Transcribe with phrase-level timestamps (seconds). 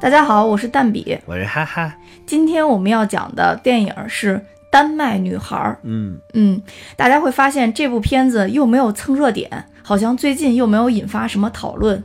[0.00, 1.18] 大家好，我是蛋比。
[1.26, 1.92] 我是哈哈，
[2.24, 4.36] 今天我们要讲的电影是
[4.70, 5.56] 《丹麦女孩》。
[5.82, 6.62] 嗯，嗯，
[6.94, 9.50] 大家会发现这部片子又没有蹭热点，
[9.82, 12.00] 好像最近又没有引发什么讨论。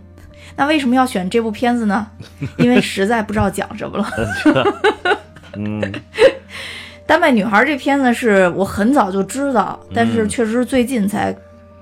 [0.55, 2.07] 那为什么要选这部片子呢？
[2.57, 4.09] 因为实在不知道讲什么了。
[5.55, 5.79] 嗯，
[7.05, 11.35] 《丹麦女孩》这片子是我很早就知道，但是嗯确实是最近才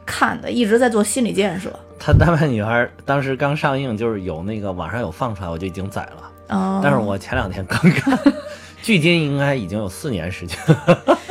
[0.06, 1.74] 看的，一直在做心理建设。
[2.04, 6.58] 她丹麦女孩当时刚上映，就是有那个网上有放出来，我就已经宰了。
[6.58, 8.18] 啊、但是我前两天刚看，
[8.82, 10.58] 距今应该已经有四年时间。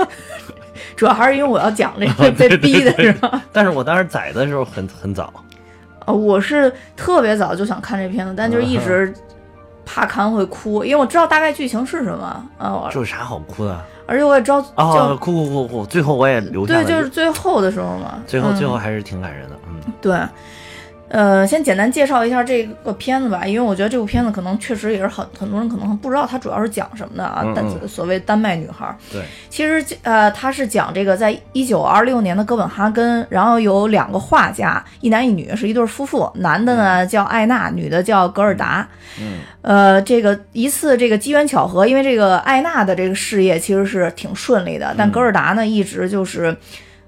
[0.95, 3.43] 主要还是因为我要讲这个被逼的是吧？
[3.52, 5.33] 但是我当时宰的时候很很早。
[6.06, 9.12] 呃，我是特别早就想看这片子，但就是一直
[9.84, 13.84] 怕看会哭，因为我知道大概剧情是什么啊，我这有啥好哭的？
[14.11, 14.61] 而且我也知道
[15.16, 15.87] 哭哭哭哭！
[15.87, 19.57] 最后我也留下对，了，就是最后的时候嘛，最后嗯最后还是挺感人的。
[19.69, 20.19] 嗯对。
[21.11, 27.43] 呃，先简单介绍一下这个片子吧，因为我觉得这部片子可能确实也是很很多人可能不知道它主要是讲什么的啊。
[27.52, 38.89] 但嗯嗯所谓丹麦女孩，对，其实呃，它是讲这个在一九二六年的哥本哈根，然后有两个画家，一男一女，是一对夫妇，男的呢叫艾娜，女的叫格尔达。
[39.21, 46.57] 嗯呃，这个一次这个机缘巧合，因为这个艾娜的这个事业其实是挺顺利的，但嗯格尔达呢一直就是，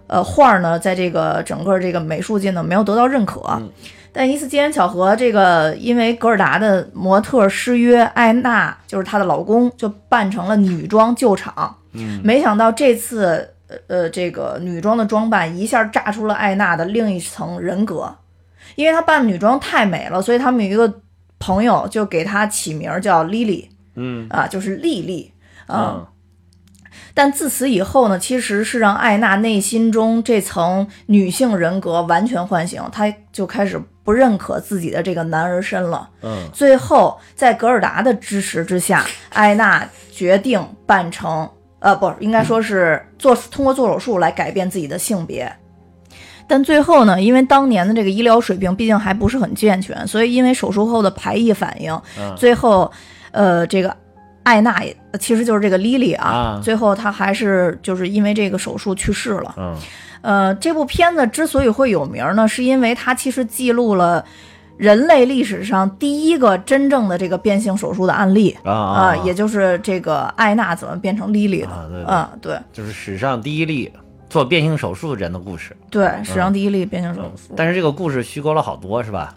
[0.07, 3.41] 呃，画儿呢在这个整个这个美术界呢没有得到认可。
[3.59, 3.71] 嗯
[4.15, 11.75] 但一次机缘巧合，这个因为格尔达的模特失约，艾娜就是她的老公就扮成了女装救场。
[11.95, 18.15] 嗯没想到这次呃呃这个女装的装扮一下炸出了艾娜的另一层人格，
[18.75, 21.01] 因为她扮女装太美了，所以他们有一个
[21.39, 25.33] 朋友就给她起名叫莉莉嗯啊，就是莉莉
[25.67, 25.97] 啊。
[25.97, 26.07] 嗯
[27.15, 36.09] 但自此以后呢，其实是让艾娜内心中这层女性人格完全唤醒，她就开始不认可自己的这个男儿身了。
[36.23, 41.49] 嗯最后，在格尔达的支持之下，艾娜决定扮成
[41.79, 45.53] 呃，不，应该说是做通过做手术来改变自己的性别。
[46.49, 52.91] 但最后呢，因为当年的这个医疗水平毕竟还不是很健全，所以因为手术后的排异反应，嗯最后，
[53.31, 53.97] 呃，这个
[54.43, 56.61] 艾娜也其实就是这个莉莉啊，啊。
[56.63, 59.55] 最后她还是就是因为这个手术去世了。
[59.57, 59.77] 嗯。
[60.23, 64.25] 呃，这部片子之所以会有名呢，是因为它其实记录了
[64.77, 72.15] 人类历史上第一个真正的这个变性手术的案例啊也就是这个艾娜怎么变成莉莉的啊对对。
[72.15, 72.59] 啊、对。
[72.73, 73.93] 就是史上第一例
[74.31, 75.77] 做变性手术人的故事。
[75.91, 79.35] 对，史上第一例变性手术，但是这个故事虚构了好多，是吧？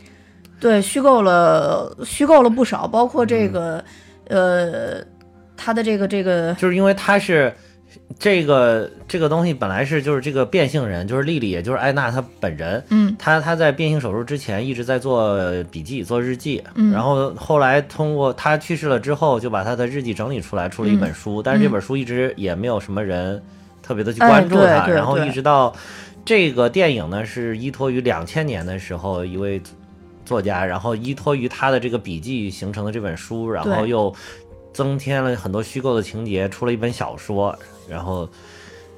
[0.60, 3.84] 对，虚构了虚构了不少，包括这个、
[4.28, 5.04] 呃，
[5.56, 7.54] 他的这个这个就是因为他是
[8.20, 12.84] 这个这个东西本来是就是这个变性人，就是丽丽，也就是艾娜她本人。
[12.90, 15.40] 嗯她她在变性手术之前一直在做
[15.72, 21.42] 笔记、做日记，嗯然后后来通过她去世了之后，就把她的日记整理出来，出了一本书。
[21.42, 23.42] 但是这本书一直也没有什么人
[23.82, 25.74] 特别的去关注她，然后一直到
[26.26, 29.62] 这个电影呢，是依托于两千年的时候一位
[30.26, 34.14] 作家，然后依托于他的这个笔记形成的这本书，然后又
[34.74, 38.28] 增添了很多虚构的情节，出了一本小说，然后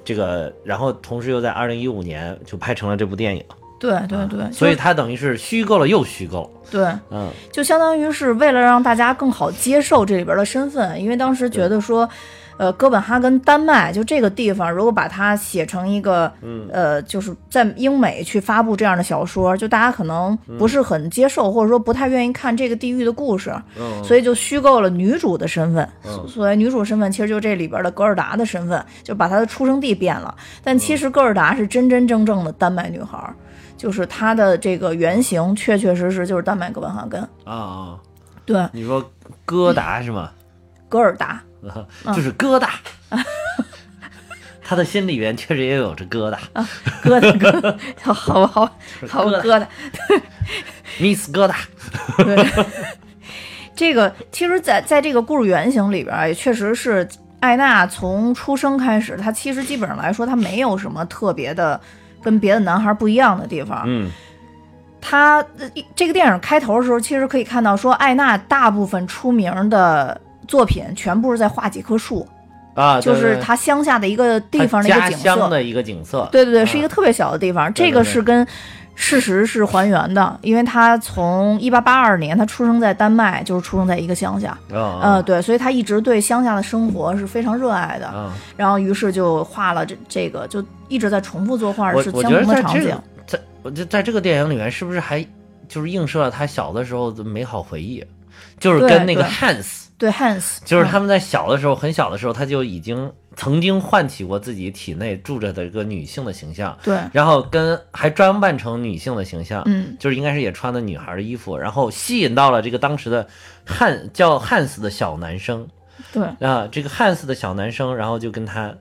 [0.04, 3.44] 这个，然后同时又在二零一五年就拍成了这部电影，
[3.80, 6.88] 对对对，啊所以就它等于是虚构了又虚构，对。
[7.12, 7.30] 嗯。
[7.52, 12.09] 就相当于是为了让大家更好接受这里边的身份，因为当时觉得说，
[12.57, 25.88] 呃，哥本哈根丹麦就这个地方，如果把它写成一个，嗯呃，就是在英美去发布这样的小说，就大家可能不是很接受，或者说不太愿意看这个地域的故事，嗯，所以就虚构了女主的身份。
[26.06, 30.35] 嗯所谓女主身份，其实就这里边的格尔达的身份，就把她的出生地变了。
[30.63, 33.34] 但其实格尔达是真真正正的丹麦女孩。
[33.78, 37.22] 就是她的这个原型，确确实实就是丹麦哥本哈根。
[37.43, 37.99] 啊啊，
[38.43, 39.03] 对，你说
[39.46, 40.32] 哥达是吗？
[40.90, 41.40] 格尔达，
[42.14, 42.67] 就是疙瘩。
[44.69, 46.37] 他的心里边确实也有着疙瘩
[47.02, 48.66] 疙瘩疙瘩，好好好
[49.08, 49.66] 好疙瘩。
[50.99, 51.55] ，Miss 疙瘩，
[52.17, 52.66] 对，
[53.73, 57.08] 这个其实在，在这个故事原型里边，也确实是
[57.40, 61.79] 艾娜从出生开始，她其实基本上来说，她没有什么特别的
[62.22, 63.84] 跟别的男孩不一样的地方。
[63.85, 64.11] 嗯
[64.99, 72.28] 她呃这个电影开头的时候，其实可以看到说，艾娜大部分出名的作品全部是在画几棵树，
[72.73, 75.23] 啊，就是对对她乡下的一个地方的一个景色。
[75.23, 77.73] 家乡的一个景色，对对对，啊是一个特别小的地方。
[77.73, 78.47] 这个是跟
[78.96, 88.08] 事实是还原的，因为他从一八八二年他出生在丹麦，就是出生在一个乡下，啊呃，对，所以他一直对乡下的生活是非常热爱的。
[88.08, 93.03] 啊，然后于是就画了这这个，就一直在重复作画，是相同的场景在这个。
[93.28, 95.23] 在我就在这个电影里面，是不是还
[95.67, 98.03] 就是映射了他小的时候的美好回忆？
[98.59, 109.97] 就是跟那个对 Hans，对 Hans，嗯就是他们在小的时候，很小的时候，他就已经曾经唤起过自己体内住着的一个女性的形象，对，然后跟还装扮成女性的形象，嗯。
[109.99, 113.28] 就是应该是也穿的女孩的衣服，然后吸引到了这个当时的
[113.66, 115.67] 汉叫汉斯的小男生
[116.11, 116.23] 对。
[116.47, 118.73] 啊，这个汉斯的小男生，然后就跟他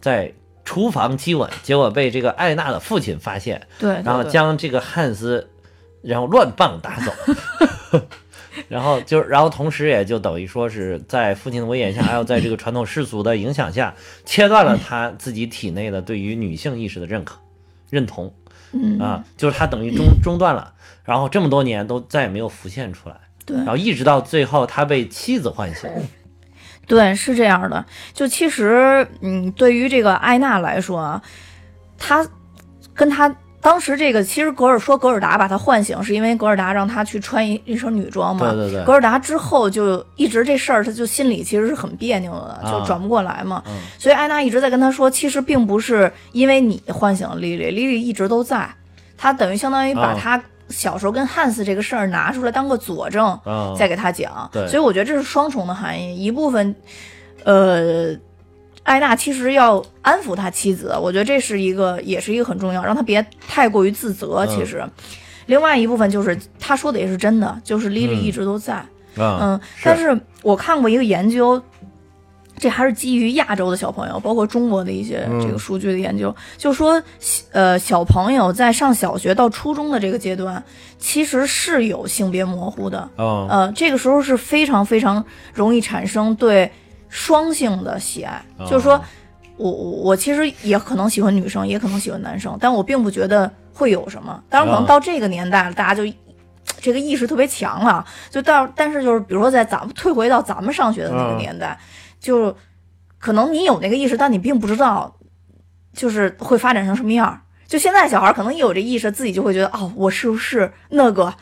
[0.00, 0.32] 在
[0.64, 5.48] 厨房接吻，结果被这个艾娜的父亲发现，对，然后将这个汉斯，
[6.02, 7.12] 然后乱棒打走，
[8.68, 13.94] 然后就然后同时也就等于说是在父亲的威严下，还有在这个传统世俗的影响下，
[14.24, 17.38] 切断了他自己体内的对于女性意识的认可、
[17.90, 18.32] 认同
[18.72, 18.98] 嗯。
[18.98, 20.72] 啊，就是他等于中中断了，
[21.04, 23.16] 然后这么多年都再也没有浮现出来，
[23.46, 23.56] 对。
[23.56, 25.88] 然后一直到最后他被妻子唤醒，
[26.86, 27.84] 对，是这样的。
[28.14, 31.22] 就其实，嗯，对于这个艾娜来说啊，
[31.98, 32.26] 她
[32.94, 38.52] 跟她当时这个，其实格尔说格尔达把他唤醒，是因为格尔达让他去穿一一身女装嘛。
[38.52, 43.60] 对对对格尔达之后就一直这事儿，他就心里其实是很别扭的，就啊转不过来嘛。
[43.66, 48.68] 嗯所以艾娜一直在跟他说，其实并不是因为你唤醒了莉莉，莉莉一直都在。
[49.16, 54.48] 他等于相当于把啊她小时候跟汉斯这个事儿拿出来当个佐证，啊，再给他讲。
[54.52, 56.76] 对所以我觉得这是双重的含义，一部分，
[57.42, 58.16] 呃。
[58.88, 64.46] 艾娜其实要安抚他妻子，我觉得这是一个，也是一个很重要，让他别太过于自责。
[64.46, 64.82] 嗯其实，
[65.44, 68.82] 另外一部分就是他说的也是真的，就是莉莉嗯一直都在。
[69.16, 71.62] 嗯嗯，但是我看过一个研究，
[72.56, 77.02] 这还是基于亚洲的小朋友，包括中国的一些嗯这个数据的研究，就说，
[77.52, 80.62] 呃，小朋友在上小学到初中的这个阶段，
[80.98, 83.06] 其实是有性别模糊的。
[83.18, 86.70] 嗯呃，这个时候是非常非常容易产生对
[87.08, 89.04] 双性的喜爱，就是说哦
[89.56, 94.42] 我我我其实也可能喜欢女生，也可能喜欢男生，但我并不觉得会有什么。
[94.48, 96.02] 当然，可能哦到这个年代了，大家就
[96.80, 101.76] 这个意识特别强了，就到但是就是比如说在咱们退回到咱们上学的那个嗯年代，
[102.20, 102.56] 就
[103.18, 105.16] 可能你有那个意识，但你并不知道
[105.92, 107.40] 就是会发展成什么样。
[107.66, 111.34] 就现在小孩可能一有这意识，自己就会觉得哦，我是不是那个？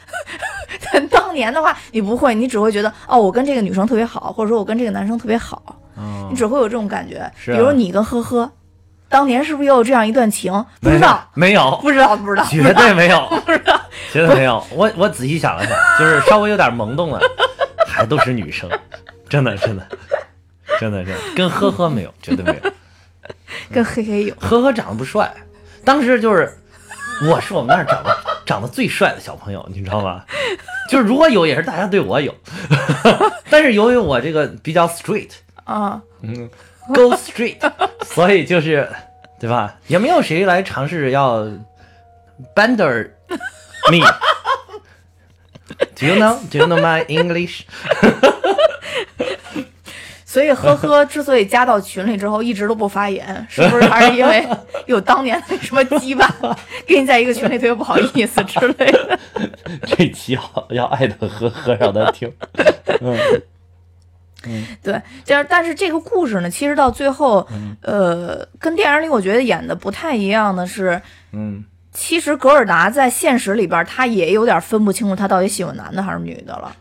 [0.97, 5.63] 但当年的话，你不会，你只会觉得哦，我跟这个女生特别好，或者说我跟这个男生特别好，
[5.95, 7.31] 哦你只会有这种感觉。
[7.45, 8.51] 比如你跟呵呵，
[9.11, 10.51] 当年是不是也有这样一段情？
[10.81, 13.79] 不知道，没有，不知道，不知道，绝对没有，不知道
[14.11, 14.65] 绝对没有。
[14.71, 17.21] 我我仔细想了想，就是稍微有点萌动了，
[17.87, 18.71] 还都是女生，
[19.29, 19.87] 真的真的
[20.81, 22.73] 真的真的，跟呵呵没有，绝对没有。
[23.71, 24.35] 跟嘿嘿有。
[24.41, 25.31] 呵呵长得不帅，
[25.85, 26.57] 当时就是
[27.31, 30.25] 我是我们那儿长得长得最帅的小朋友，你知道吗？
[30.91, 32.35] 就是如果有，也是大家对我有，
[33.51, 35.31] 但是由于我这个比较 straight，
[35.65, 36.49] 啊，嗯
[36.95, 37.59] ，go straight，
[38.05, 38.89] 所以就是
[39.41, 39.75] 对吧？
[39.87, 41.45] 也没有谁来尝试要
[42.55, 43.11] bender
[43.91, 44.01] me。
[45.99, 46.39] Do you know?
[46.51, 47.63] Do you know my English?
[50.29, 54.45] 所以呵呵之所以加到群里之后一直都不发言， 是不是还是因为
[54.87, 56.29] 有当年的什么羁绊，
[56.87, 59.19] 跟你在一个群里特别不好意思之类的？
[59.87, 62.31] 这期要要艾特呵呵让他听。
[64.49, 71.01] 嗯对，这样，但是这个故事呢，其实到最后，嗯呃，跟电影里我觉得演的不太一样的是，
[71.33, 76.77] 嗯其实格尔达在现实里边，他也有点分不清楚他到底喜欢男的还是女的了。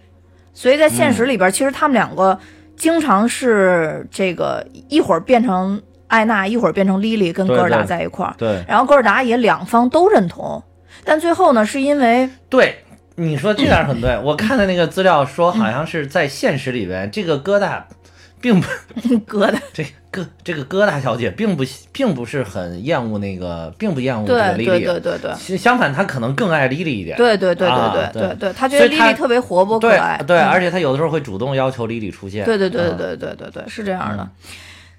[0.53, 2.37] 所以在现实里边，其实他们两个
[2.75, 8.33] 经常是这个一会儿变成艾娜，一会儿变成莉莉，跟哥尔达在一块儿。
[8.37, 10.61] 对然后哥尔达也两方都认同，
[11.03, 12.75] 但最后呢，是因为对，
[13.15, 14.17] 你说这点很对。
[14.23, 17.81] 我看的那个资料说，好像是在现实里边，这个疙瘩
[18.39, 18.67] 并不
[19.25, 19.85] 疙瘩， 这
[20.15, 24.85] 疙这个疙瘩小姐并不并不是很厌恶那个，并不厌恶这个对对莉莉。
[24.85, 25.33] 对对对。
[25.37, 27.17] 其相反，她可能更爱莉莉一点。
[27.17, 32.45] 对对对啊对对对对，她觉得莉莉特别活泼可爱，对，嗯而且她有的时候会主动要求莉莉出现。
[32.45, 34.29] 对对对啊对对对对，是这样的。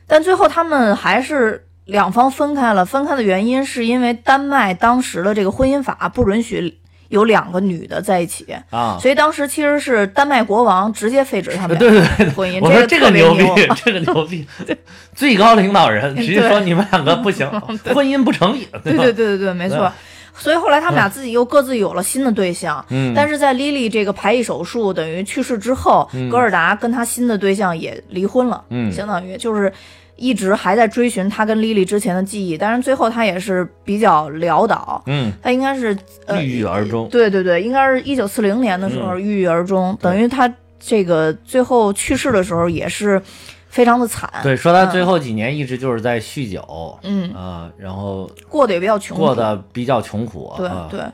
[0.06, 12.58] 但最后他们还是两方分开了，分开的原因是因为丹麦当时的这个婚姻法不允许有两个女的在一起，啊，所以当时其实是丹麦国王直接废止他们 对对对俩的婚姻。
[12.60, 13.34] 我说这个牛。
[13.34, 13.44] 逼，
[13.84, 14.46] 这个牛逼，
[15.14, 17.48] 最高领导人直接说你们两个不行，
[17.94, 18.66] 婚姻不成立。
[18.82, 19.92] 对对对对对，没错。
[20.38, 23.12] 所以后来他们俩自己又各自有了新的对象，嗯。
[23.14, 29.72] 但是在莉莉这个排异手术等于去世之后，格尔达跟他新的对象也离婚了，嗯相当于就是
[30.16, 35.96] 一直还在追寻他跟莉莉之前的记忆，但是最后他也是比较潦倒，嗯，他应该是
[36.26, 37.08] 呃郁郁而终。
[37.10, 43.20] 对对对，应该是一九四零年的时候郁郁而终，等于他这个最后去世的时候也是
[43.68, 47.32] 非常的惨，对，说他最嗯后几年一直就是在酗酒，嗯。
[47.34, 50.88] 啊，然后过得也比较穷苦，过得比较穷苦，对啊。
[50.90, 51.06] 对对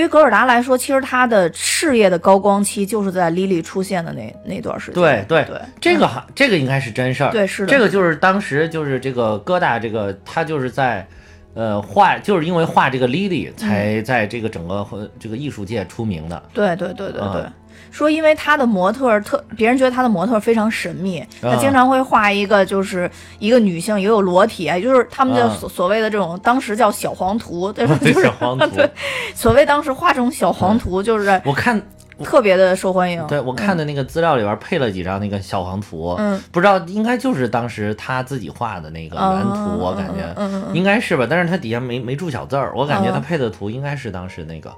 [0.00, 4.94] 于格尔达来说，其实他的事业的高光期就是在莉莉出现的那那段时间。
[4.94, 7.30] 对对对，这个还这个应该是真事儿。
[7.30, 11.06] 对是的这个就是当时就是这个疙瘩这个他就是在。
[11.54, 16.42] 呃，画就是因为画这个 Lily 才在这个整个嗯这个艺术界出名的。
[16.54, 17.52] 对对对对对，啊
[17.92, 23.08] 说因为他的模特特，别人觉得他的模特非常神秘，他啊经常会画一个就是
[23.38, 25.56] 一个女性也有裸体，也就是他们的啊。
[25.60, 27.96] 所所谓的这种当时叫小黄图， 对吧？
[28.00, 28.66] 就是小黄图。
[28.74, 28.90] 对，
[29.34, 31.80] 所谓当时画这种小黄图，就是我看
[32.24, 33.24] 特别的受欢迎。
[33.26, 44.72] 对我看的那个资料里边配了几张那个小黄图，嗯，不知道应该就是当时他自己画的那个原图，我感觉应该是吧，但是他底下没没注小字儿，我感觉他配的图应该是当时那个，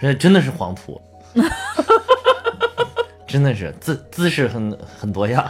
[0.00, 1.00] 这真的是黄图，
[3.30, 5.46] 真的是姿姿势很很多样，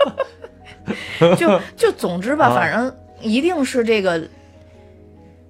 [1.38, 2.54] 就就总之吧，啊。
[2.54, 4.18] 反正一定是这个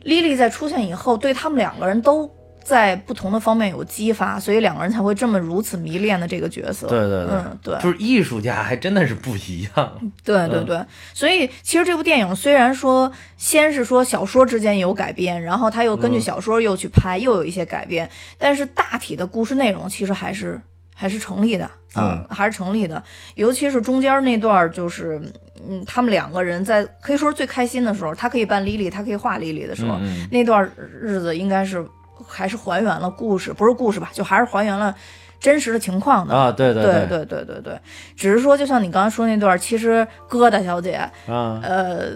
[0.02, 2.30] 莉莉在出现以后，对他们两个人都
[2.62, 6.86] 在不同的方面有激发，所以两个人才会这么如此迷恋的这个角色。
[6.86, 7.34] 对对对。
[7.34, 16.20] 嗯，对，就是艺术家还真的是不一样，嗯 对对对，所以其实这部电影虽然说先是说小说之间有改编，然后他又根据嗯。
[16.20, 18.08] 小说又去拍，又有一些改编，
[18.38, 20.60] 但是大体的故事内容其实还是
[20.94, 22.24] 还是成立的，嗯。
[22.30, 23.02] 还是成立的。
[23.34, 25.20] 尤其是中间那段儿，就是
[25.68, 30.28] 嗯，他们两个人在可以说是最开心的时候，他可以扮莉莉，他可以画莉莉的时候，嗯嗯。
[30.30, 30.68] 那段
[31.00, 31.84] 日子应该是
[32.26, 34.94] 还是还原了故事，不是故事吧，就还是还原了
[35.40, 36.34] 真实的情况的。
[36.34, 36.72] 啊，对。
[36.72, 37.06] 对对。
[37.06, 37.80] 对对对对，
[38.16, 40.94] 只是说，就像你刚才说那段，其实疙瘩小姐，
[41.26, 42.10] 啊，呃，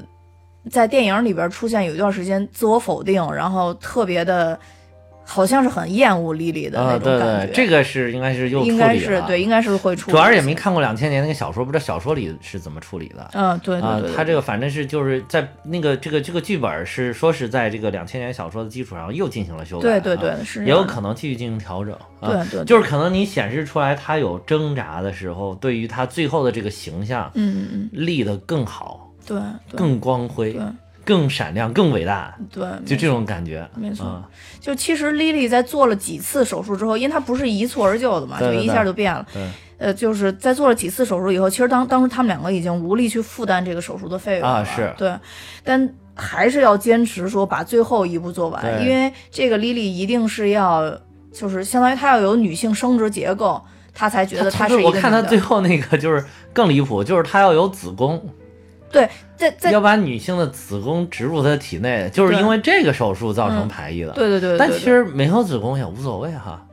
[0.70, 4.58] 在电影里边出现有一段时间自我否定，然后特别的，
[5.28, 7.46] 好像是很厌恶莉莉的那种感觉。
[7.46, 10.12] 对，这个是应该是又处应该是对，应该是会处理。
[10.12, 13.28] 主要是也没看过两千年那个小说，不知道小说里是怎么处理的。
[13.32, 29.38] 嗯，对啊对对，，他这个反正是就是在那个这个这个剧本是说是在这个两千年小说的基础上又进行了修改，对对啊对是这也有可能继续进行调整，啊、对对，就是可能你显示出来他有挣扎的时候，对于他最后的这个形象嗯嗯立得更好、嗯，对
[29.70, 29.76] 对。
[29.76, 30.62] 更光辉对、
[31.06, 34.04] 更闪亮、更伟大，对，就这种感觉，没错。
[34.04, 34.28] 啊。
[34.60, 39.24] 就其实莉莉在做了几次手术之后，因为她不是一蹴而就的嘛，对对就一下就变了。
[39.32, 39.48] 对。
[39.78, 44.92] 呃，就是在做了几次手术以后，其实当当时他们两个已经无力去负担这个手术的费用了啊是。
[44.96, 45.14] 对，
[45.62, 50.90] 但还是要坚持说把最后一步做完，因为这个莉莉一定是要，
[51.30, 58.18] 就是相当于她要有女性生殖结构，她才觉得她是一个我看她最后那个就是更离谱，就是她要有子宫，
[58.90, 64.12] 对，在在要把女性的子宫植入她的体内，就是因为这个手术造成嗯排异的。
[64.12, 66.64] 对对对对，但其实没有子宫也无所谓哈，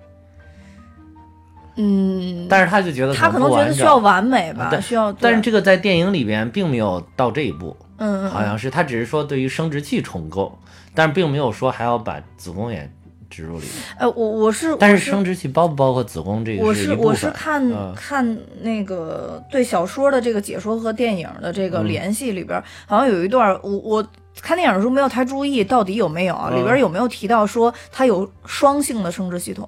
[1.75, 10.57] 嗯，但是他就觉得他可能觉得需要完美吧，但需要，但是这个在电影里边并没有到这一步，嗯嗯好像是他只是说对于生殖器重构，
[10.93, 12.89] 但是并没有说还要把子宫也
[13.33, 13.73] 植入里面。
[13.97, 16.75] 呃，我我是但是生殖器包不包括子宫这个一部分。
[16.75, 24.07] 是我是看、嗯看那个对小说的这个解说和电影的这个嗯联系里边，好像有一段我我
[24.41, 29.67] 看电影的时候没有太注意到底有没有里边有没有提到说它有双性的生殖系统？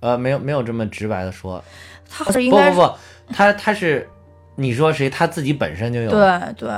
[0.00, 1.62] 呃没有没有这么直白的说，
[2.08, 2.94] 它好像应该是不不不，
[3.32, 4.08] 他他是
[4.56, 6.70] 你说谁他自己本身就有，对对，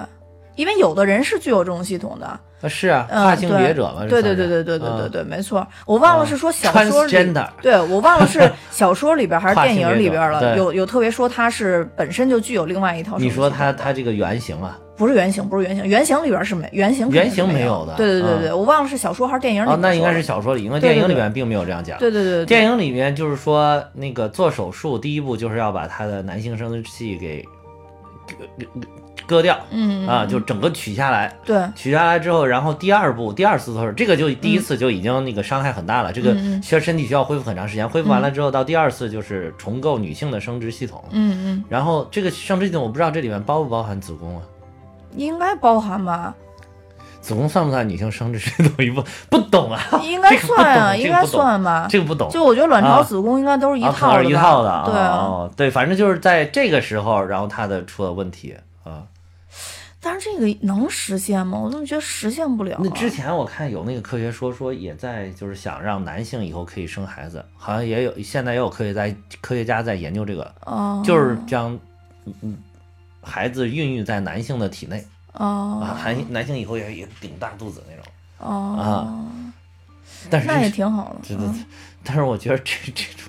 [0.58, 5.10] 因为有的人是具有这种系统的，啊是啊，嗯跨性别者嘛，对对对对对对对嗯。
[5.12, 7.12] 对，没错，我忘了是说小说里。
[7.12, 13.16] transgender 对，我忘了是 小说里边还是电影里边了，有有特别说他是本身就具有另外一套。
[13.18, 17.94] 你说他他这个原型啊，不是原型，不是原型，原型里边是没原型原型没没有的。
[17.94, 21.14] 对对对对，嗯我忘了是小说还是电影里边哦，那应该是小说里，因为电影里对。
[21.14, 21.96] 面并没有这样讲。
[22.00, 22.46] 对对对对。
[22.46, 27.44] 电影里面就是说，那个做手术第一步就是要把他的男性生殖器给
[29.28, 31.32] 割掉嗯啊，就整个取下来。
[31.44, 37.87] 对取下来之后，然后第二步、第二次做手术，这个就第一次就已经那个伤害很大了，这个需要身体需要恢复很长时间。
[37.87, 41.04] 恢复完了之后，到第二次就是重构女性的生殖系统。
[41.11, 44.42] 嗯嗯，然后这个生殖系统，我不知道这里面包不包含子宫啊？
[45.14, 46.35] 应该包含吧？
[47.20, 49.11] 子宫算不算女性生殖系统 一部分？
[49.28, 51.87] 不懂啊， 应该算啊，应该算吧？
[51.90, 52.30] 这个不懂。
[52.30, 55.50] 就我觉得卵巢、啊子宫应该都是一啊，可能是一套的。
[55.56, 59.02] 对对，反正就是在这个时候，然后它的出了问题啊。
[60.00, 61.59] 但是这个能实现吗？
[61.59, 62.81] 我怎么觉得实现不了啊？
[62.85, 71.78] 那之前我看有那个科学说说也在就是想让男性以后可以生孩子，好像也有现在也有科学在科学家在研究这个，哦，就是将
[72.25, 72.57] 嗯嗯
[73.23, 78.05] 孩子孕育在男性的体内哦啊，男男性以后也也顶大肚子那种。
[78.38, 79.26] 哦，啊
[80.31, 81.17] 但是那也挺好的。
[81.23, 81.64] 真的嗯，
[82.05, 83.27] 但是我觉得这这种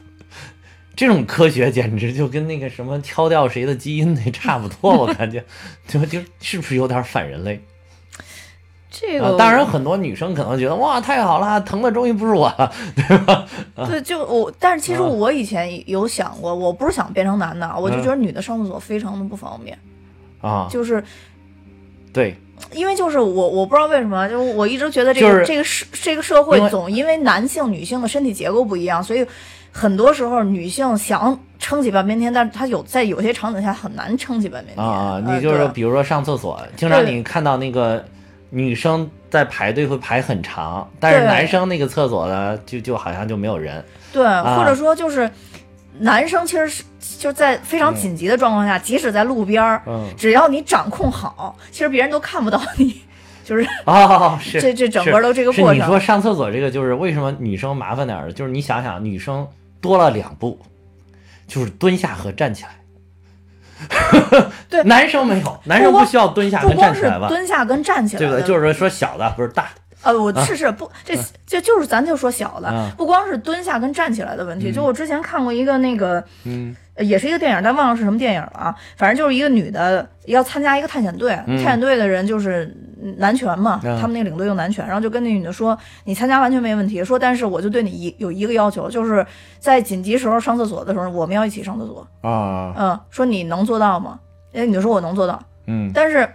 [1.00, 5.41] 这种科学简直就跟那个什么敲掉谁的基因那差不多， 我感觉，
[5.88, 7.63] 就就是不是有点反人类？
[8.91, 13.48] 这个、啊当然，很多女生可能觉得哇太好了，疼的终于不是我了，对吧？
[13.88, 15.06] 对，就我，但是其实啊。
[15.06, 18.03] 我以前有想过，我不是想变成男的，我就嗯。
[18.03, 19.79] 觉得女的上厕所非常的不方便，
[20.41, 21.01] 啊，就是
[22.12, 22.36] 对，
[22.74, 29.25] 因为就是我我不知道为什么，就是我一直觉得这个、就是这个社这个社会总因为男性女性的身体结构不一样，所以
[29.72, 38.04] 很多时候女性想撑起半边天，但是她有在有些场景下很难撑起半边天啊你就是比如说上厕所，经常你看到那个
[38.50, 43.84] 女生在排队会排很长，但是男生那个厕所呢，就就好像就没有人。
[44.12, 45.30] 对，啊或者说就是
[46.00, 46.84] 男生其实是
[47.20, 53.02] 就在非常紧急的状况下，即使在路边儿，嗯，只要你掌控好，其实别人都看不到你，
[53.44, 55.76] 就是哦，是这这整个都这个过程。
[55.76, 58.34] 你说上厕所这个，就是为什么女生麻烦点儿？
[58.34, 59.48] 就是你想想，女生
[59.81, 60.59] 多了两步，
[61.48, 62.71] 就是蹲下和站起来。
[64.69, 67.27] 对 男生没有，男生不需要蹲下跟不光是站起来吧？
[67.29, 68.48] 蹲下跟站起来的，对不对？
[68.48, 71.15] 就是说说小的不是大的，呃，我是是不，这
[71.48, 74.69] 这就是咱就说小的嗯，不光是蹲下跟站起来的问题。
[74.71, 78.75] 就我之前看过一个那个，嗯呃也是一个电影，但忘了是什么电影了啊。
[78.98, 82.75] 反正就是一个女的要参加一个探险队，嗯探险队的人就是
[83.18, 89.25] 男权嘛，嗯他们那个领队用男权，然后就跟那女的说，你参加完全没问题，说但是我就对你一有一个要求，就是
[89.60, 92.06] 在紧急时候上厕所的时候，我们要一起上厕所。
[92.22, 94.20] 啊，嗯，说你能做到吗？
[94.51, 96.27] 那女的说我能做到，嗯但是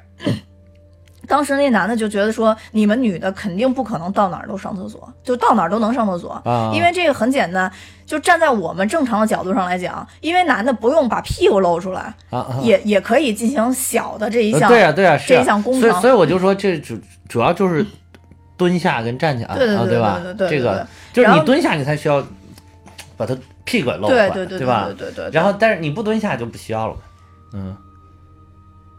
[1.26, 7.70] 当时那男的就觉得说，你们女的肯定不可能到哪儿都上厕所，就到哪儿都能上厕所，啊，因为这个很简单，
[8.06, 17.84] 就站在我们正常的角度上来讲，因为男的不用把屁股露出来，啊啊也也可以进行小的这一项，呃对啊，对啊，是啊这一项功能所以所以我就说这主主要就是
[18.56, 20.20] 蹲下跟站起来，对对对啊吧？
[20.22, 22.24] 对对对这个就是你蹲下，你才需要
[23.16, 24.84] 把它屁股给露出来，对对对吧？
[24.86, 27.00] 对对对对，然后但是你不蹲下就不需要了嘛，
[27.54, 27.76] 嗯，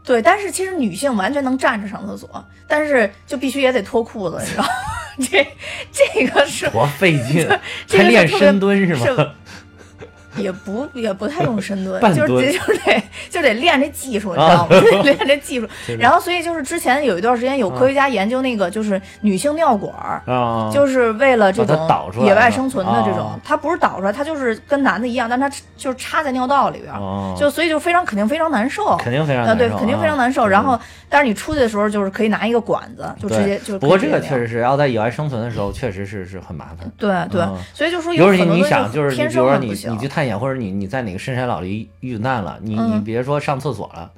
[0.06, 4.68] 对，但是其实女性完全能站着上厕所，但是就必须也得脱裤子，你知道吗？
[5.18, 5.46] 这
[5.90, 7.48] 这个是多费劲，
[7.86, 9.34] 这还练深蹲是吗？
[10.36, 14.78] 是也不也不太用深蹲，就是蹲就是得就得练这技术，你知道吗？
[14.80, 15.66] 就得 练这技术。
[15.98, 20.22] 然后所以就是之前有一段时间有科学家研究那个就是女性尿管儿。
[20.26, 21.76] 啊，就是为了这种
[22.24, 26.92] 野外生存的这种哦，它不是导出来，它就是跟男的一样，但它就是插在尿道里边
[27.36, 30.44] 就所以就非常肯定非常难受，肯定非常啊，对，肯定非常难受。
[30.44, 33.78] 啊然后，但是你出去的时候就是可以拿一个管子，就直接就。
[33.78, 36.90] 不过这个确实是要在野外生存的时候，确实是是很麻烦。
[36.96, 38.56] 对对嗯，所以就说有很多
[38.88, 44.12] 就是天比如说你生的不行你去探险，或者你你在哪个深山老林遇难了，你你嗯别说上厕所了，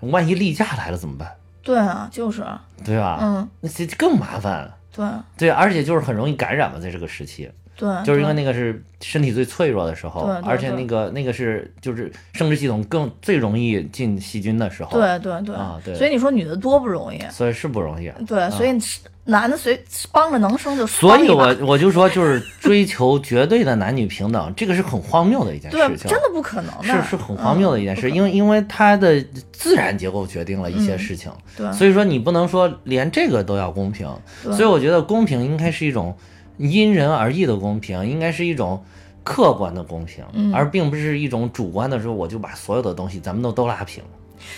[0.00, 1.30] 万一例假来了怎么办？
[1.62, 2.44] 对啊，就是，
[2.84, 3.18] 对吧？
[3.22, 4.72] 嗯，那这更麻烦。
[4.94, 5.06] 对
[5.38, 15.54] 对，而且就是很容易感染嘛，在这个时期，对，就是因为那个是身体最脆弱的时候而且那个那个是就是生殖系统更最容易进细菌的时候，，对对对。
[15.54, 15.94] 啊对。
[15.94, 18.12] 所以你说女的多不容易，所以是不容易。
[18.26, 18.78] 对，所以
[19.24, 19.80] 男的随
[20.10, 31.72] 帮着能生就所以我我就说，就是追求绝对的男女平等，这个是很荒谬的一件事情，真的不可能的，是是很荒谬的一件事，因为因为它的自然结构决定了一些事情，对。
[31.72, 34.08] 所以说你不能说连这个都要公平，
[34.42, 34.52] 对。
[34.54, 36.16] 所以我觉得公平应该是一种
[36.58, 38.82] 因人而异的公平，应该是一种
[39.22, 44.02] 客观的公平，嗯而并不是一种主观的说我就把所有的东西咱们都都拉平，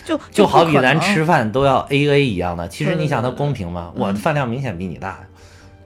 [0.04, 3.92] 就就好比咱吃饭都要 A A 一样的，其实对对你想它对对公平吗？
[3.94, 5.18] 我的饭量明显比你大呀。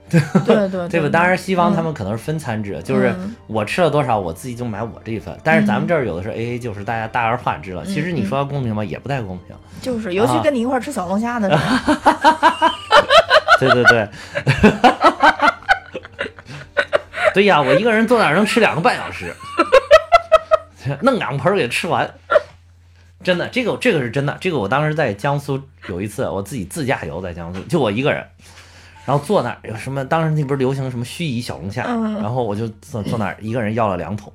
[0.43, 1.09] 对对对吧？
[1.11, 5.37] 当然，西方他嗯们可能是分餐制，就是嗯我吃了多少，我自己就买我这一份。
[5.43, 7.85] 但是咱们这儿有的是 A A，就是大家大而化之了。
[7.85, 8.83] 其实你说公平吗？
[8.83, 9.55] 也不太公平。
[9.83, 11.59] 就是，尤其啊跟你一块儿吃小龙虾的人，
[13.59, 14.09] 对对对，
[17.33, 19.33] 对呀，我一个人坐那儿能吃两个半小时，
[21.01, 22.11] 弄两盆儿给吃完。
[23.21, 24.37] 真的，这个这个是真的。
[24.39, 28.25] 这个我当时在江苏有一次，我自己自驾游在江苏，就我一个人，
[29.05, 30.05] 然后坐那儿有什么？
[30.05, 34.31] 当时那不是流行什么盱眙小龙虾，嗯然后我就坐坐那儿一个人要了两桶，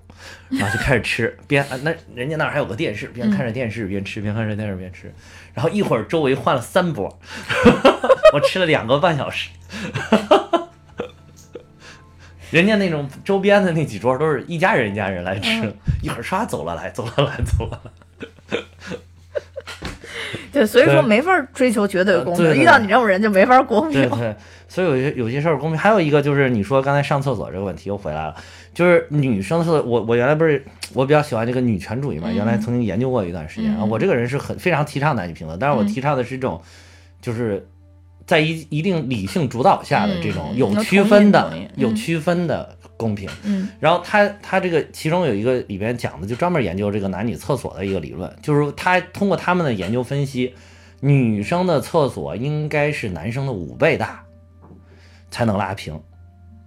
[0.51, 5.11] 然后就开始吃， 边啊那人家那儿还有个电视，边看着电视边吃，边看着电视边吃，
[5.55, 7.19] 然后一会儿周围换了三波，
[8.35, 9.49] 我吃了两个半小时。
[12.55, 17.91] 人家那种周边的那几桌都是一家人一家人来吃，嗯一会儿刷走了来，走了来，走了来。
[20.53, 24.09] 对，所以说没法追求绝对公平，遇到你这种人就没法公平。
[24.09, 24.37] 对对，
[24.69, 25.77] 所以有些有些事儿公平。
[25.77, 28.37] 还有一个就是你说刚才上厕所这个问题又回来了，
[28.73, 33.79] 就是女生的厕所，我我原来不是我比较喜欢这个女权主义嘛，原来曾经研究过一段时间啊。
[33.81, 36.63] 嗯我这个人是很非常提倡男女平等，但是我嗯提倡的是一种，
[37.21, 37.67] 就是
[38.27, 43.29] 在一一定理性主导下的这种有区分的有嗯区分的公平。
[43.45, 50.55] 嗯然后他他这个其中有一个里边讲的，就专门研究这个男女厕所的一个理论，就是他通过他们的研究分析，
[51.01, 54.25] 女生的厕所应该是男生的五倍大，
[55.31, 56.01] 才能拉平。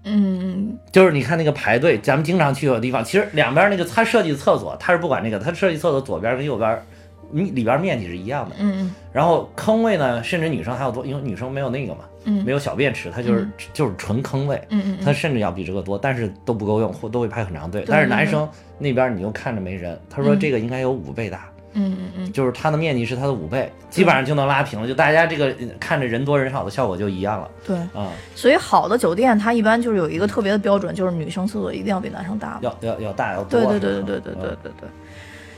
[0.09, 6.81] 嗯就是你看那个排队，咱们经常去的地方，其实两边那个他设计的厕所，他是不管那个，他设计厕所左边跟右边，
[7.29, 8.55] 你里边面积是一样的。
[8.59, 12.43] 嗯然后坑位呢，甚至女生还要多，因为女生没有那个嘛，嗯。
[12.45, 17.83] 没有小便池，它就是、就是纯坑位，嗯嗯它甚至要比这个多，但是都不够用，或都会排很长队。
[17.87, 20.39] 但是男生那边你又看着没人，他说嗯。
[20.39, 22.31] 这个应该有五倍大，嗯嗯嗯。
[22.31, 27.49] 就是它的面积是它的五倍，基本上就能拉平了，就大家这个呃看着人多人少的效果就一样了。
[27.65, 32.59] 对，啊、所以好的酒店它一般就是有一个特别的标准，就是女生厕所一定要比男生大。
[32.61, 33.59] 要要要大要多。
[33.59, 34.71] 对对对对对对对嗯对。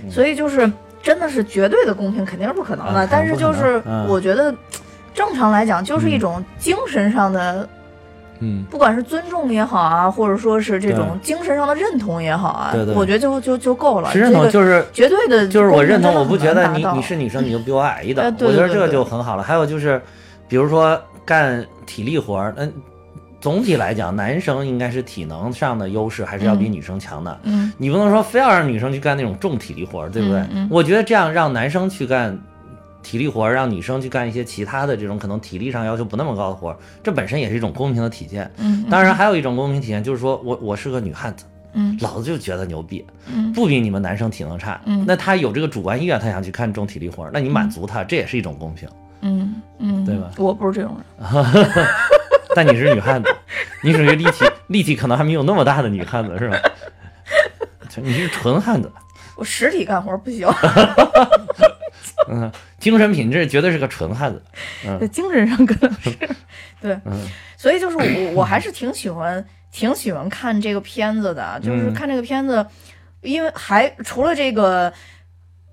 [0.01, 2.99] 对，所以就是真的是绝对的公平，肯定是不可能的。
[3.01, 4.53] 啊但是就是我觉得，
[5.13, 7.67] 正常来讲就是一种精神上的，
[8.39, 14.11] 嗯，不管是尊重也好啊，或者说是这种精神上的认同也好啊，我觉得就就就够了。
[14.11, 19.43] 是认这个同就是绝对的，就是我认同，我不觉得你你是女生你就比我矮一等，呃 对我觉得这就很好了。
[19.43, 20.01] 还有就是，
[20.47, 22.71] 比如说干体力活儿，嗯，
[23.41, 27.39] 总体来讲，男生应该是体能上的优势还是要比嗯女生强的。
[27.43, 30.39] 嗯你不能说非要让女生去干那种重体力活儿，对不对？
[30.41, 32.37] 嗯嗯我觉得这样让男生去干
[33.01, 38.51] 体力活儿，让女生去干一些其他的这种可能体力上要求不那么高的活儿，这本身也是一种公平的体现。
[38.57, 44.81] 嗯，当然，还有一种公平体现就是说我我是个女汉子，嗯老子就觉得牛逼，嗯不比你们男生体能差。
[44.85, 48.89] 嗯那他有这个主观意愿，他想去看重体力活，那你满足他，这也是一种公平。
[49.21, 51.55] 嗯嗯，对吧我不是这种人，
[52.55, 53.35] 但你是女汉子，
[53.83, 56.57] 你属于力气力气可能还没有那么大的女汉子，是吧？
[57.97, 58.91] 你是纯汉子，
[59.35, 60.47] 我实体干活不行，
[62.29, 64.41] 嗯，精神品质绝对是个纯汉子。
[64.99, 66.09] 在精神上可能是
[66.81, 66.99] 对。
[67.05, 72.65] 嗯所以就是我我还是挺喜欢挺喜欢看这个片子的，就是嗯看这个片子，
[73.21, 74.93] 因为还除了这个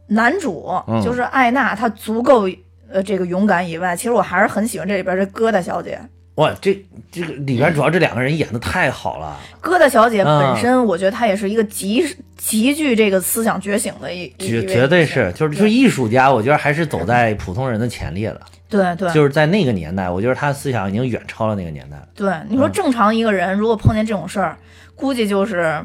[0.08, 2.48] 男主、嗯就是艾娜，她足够
[2.90, 6.00] 呃这个勇敢以外，其实我还是很喜欢这里边这疙瘩小姐。
[6.36, 6.78] 哇，这
[7.10, 12.04] 这个里边主要这两个人演的太好了，疙瘩小姐嗯本身，我觉得她也是一个极
[12.36, 22.32] 极具这个思想觉醒的一一绝绝对是，就是就是艺术家，我觉得还是走在普通人的前列的，对对就是在那个年代，我觉得他的思想已经远超了那个年代，对。
[22.48, 24.58] 你说嗯正常一个人如果碰见这种事儿，
[24.94, 25.82] 估计就是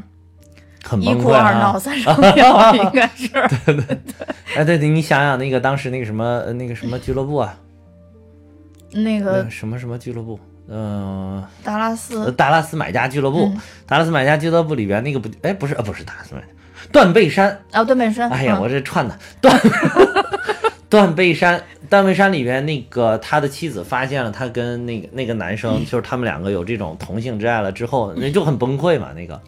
[0.84, 1.80] 很一哭二闹。
[1.80, 3.30] 三 上吊，应该是。
[3.66, 3.96] 对对对
[4.56, 7.71] 哎，对对，你想想那个当时那个什么呃那个什么俱乐部啊，那
[8.92, 13.62] 那个个什么什么俱乐部，嗯、呃，达拉斯，达拉斯买家俱乐部，嗯。
[13.86, 16.48] 达拉斯买家俱乐部里边那个不，哎，不是，呃，不是达拉斯买家，
[16.92, 17.60] 断背山。
[17.72, 18.62] 啊，断背山，哎呀，嗯。
[18.62, 19.60] 我这串的断
[20.90, 29.14] 断背山，断背山里边那个他的妻子发现了他跟那个那个男生， 就是他们两个有这种同性之爱了之后，那就很崩溃嘛。
[29.14, 29.40] 那个，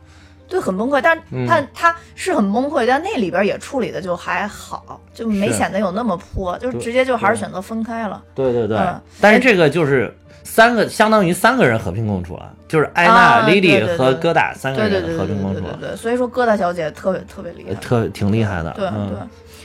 [0.54, 8.22] 对，很崩溃，但是他他是很崩溃，但那里边也处理的就还好，就没显得有那么泼，就对直接就还是选择分开了。
[8.36, 18.72] 对对对，嗯但是这个就是三个，相当于三个人和平共处了，就是艾娜、啊莉莉对对和对疙瘩三个人和平共处了，对对对对，所以说疙瘩小姐特别特别厉害，特挺厉害的。
[18.74, 19.18] 对嗯对。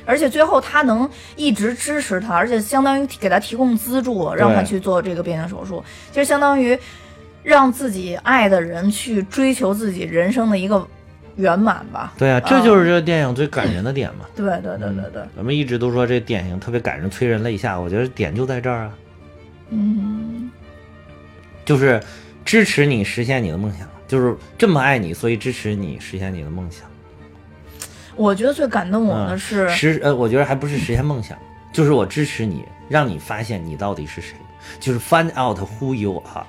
[0.07, 6.79] 而且最后他能一直支持他，而且相当于给他提供资助，让他去做这个变性手术，其实相当于
[7.49, 10.87] 让自己爱的人去追求自己人生的一个
[11.37, 12.13] 圆满吧。
[12.19, 14.27] 对啊，这就是这个电影最感人的点嘛。
[14.37, 18.93] 对对对对对，咱们一直都说这电影特别感人，催人泪下，我觉得点就在这儿啊。
[19.71, 20.51] 嗯，
[21.65, 21.99] 就是
[22.45, 26.83] 支持你实现你的梦想，就是这么爱你，所以支持你实现你的梦想。
[28.15, 31.39] 我觉得最感动我的嗯是，实呃，我觉得还不是实现梦想，
[31.73, 34.35] 就是我支持你，让你发现你到底是谁，
[34.79, 36.45] 就是 find out who you are。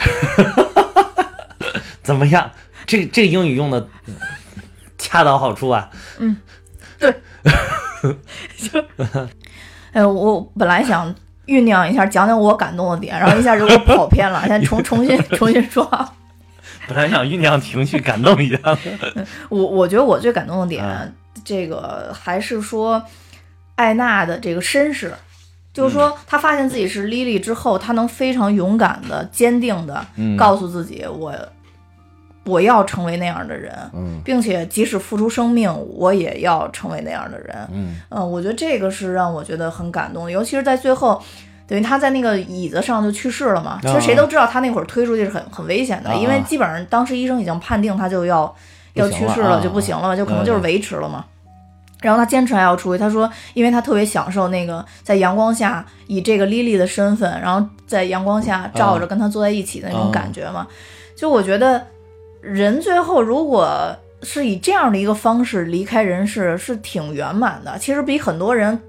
[2.02, 2.50] 怎么样？
[2.86, 3.86] 这这个英语用的
[4.98, 5.88] 恰到好处啊！
[6.18, 6.36] 嗯，
[6.98, 7.14] 对。
[8.56, 8.84] 就
[9.92, 11.14] 哎，我本来想
[11.46, 16.12] 酝酿一下，讲讲我感动的点，然后一下就跑偏了， 现在重重新重新说啊。
[16.88, 18.58] 本来想酝酿情绪，感动一下。
[19.48, 23.02] 我我觉得我最感动的点，嗯这个还是说
[23.76, 25.14] 艾娜的这个身世，
[25.72, 25.96] 就是嗯。
[25.96, 30.36] 说他发现自己是莉莉之后，他能非常勇敢的、坚定的嗯。
[30.36, 31.32] 告诉自己，我
[32.44, 34.20] 我要成为那样的人，嗯。
[34.24, 37.56] 并且即使付出生命，我也要成为那样的人。
[37.72, 37.96] 嗯。
[38.08, 41.22] 嗯，我觉得这个是让我觉得很感动的，尤其是在最后，
[41.66, 43.78] 等于他在那个椅子上就去世了嘛。
[43.82, 48.52] 其实谁都知道他那会儿推出去是很很危险的，啊因为基本上当时医生已经判定他就要
[48.94, 51.24] 要去世了，啊就不行了嘛，就可能就是维持了嘛。
[52.02, 60.66] 然后他坚持还要出去，他说，因为他特别享受那个在阳光下以这个莉莉的身份，然后在阳光下照着跟他坐在一起的那种啊感觉嘛。
[61.14, 61.86] 就我觉得，
[62.40, 67.78] 人最后如果是以这样的一个方式离开人世，是挺圆满的。
[67.78, 68.80] 其实比很多人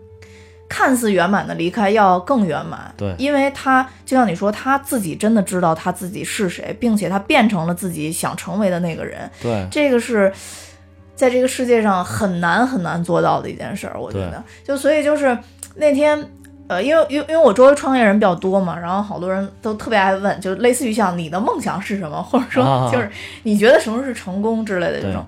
[0.70, 2.94] 看似圆满的离开要更圆满。
[2.98, 9.30] 对因为他就像你说，他自己真的知道他自己是谁，并且他变成了自己想成为的那个人。
[9.42, 10.32] 对，这个是
[11.22, 14.44] 在这个世界上很难很难做到的一件事儿，我觉得。
[14.66, 15.38] 就所以就是
[15.76, 16.20] 那天。
[16.68, 23.12] 呃，因为因为因为我周围创业人比较多嘛，然后好多人都特别爱问，就类似于像你的梦想是什么，或者说啊就是
[23.44, 25.26] 你觉得什么是成功之类的这对种，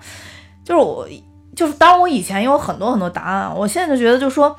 [0.63, 1.05] 就是我
[1.53, 4.55] 就是当然我以前也有很多很多答案，我现在就觉得就说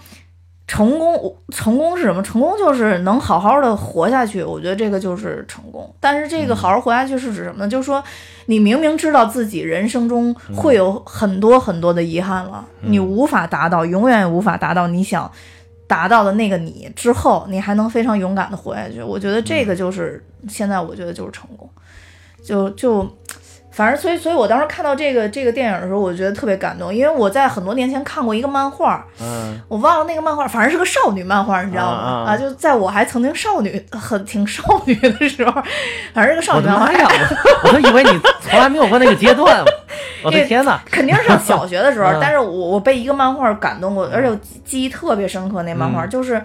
[0.66, 2.22] 成功，成功是什么？
[2.22, 5.94] 成功就是能好好的活下去，我觉得这个就是成功。
[6.00, 7.68] 但是这个好好活下去是指什么呢？
[7.68, 8.02] 就是说
[8.46, 15.30] 你明明知道自己人生中会有很多很多的遗憾了，你无法达到，永远也无法达到你想。
[15.86, 21.68] 达到的那个你之后，你还能非常勇敢的活下去，我觉得这个就是、现在我觉得就是成功，
[22.42, 23.06] 就就
[23.74, 31.98] 反正所以所以我当时看到这个这个电影的时候，我觉得特别感动，因为我在很多年前看过一个漫画，嗯我忘了那个漫画，反正是个少女漫画，你知道吗？
[31.98, 35.52] 啊啊就在我还曾经少女很挺少女的时候，
[36.14, 38.10] 反正是个少女漫画我 我都以为你
[38.40, 39.64] 从来没有过那个阶段，
[40.22, 40.80] 我的天哪！
[40.88, 45.64] 肯定是上小学的时候，嗯但是我我被一个漫画感动过，而且我记记忆特别深刻。
[45.64, 46.40] 那漫画、嗯就是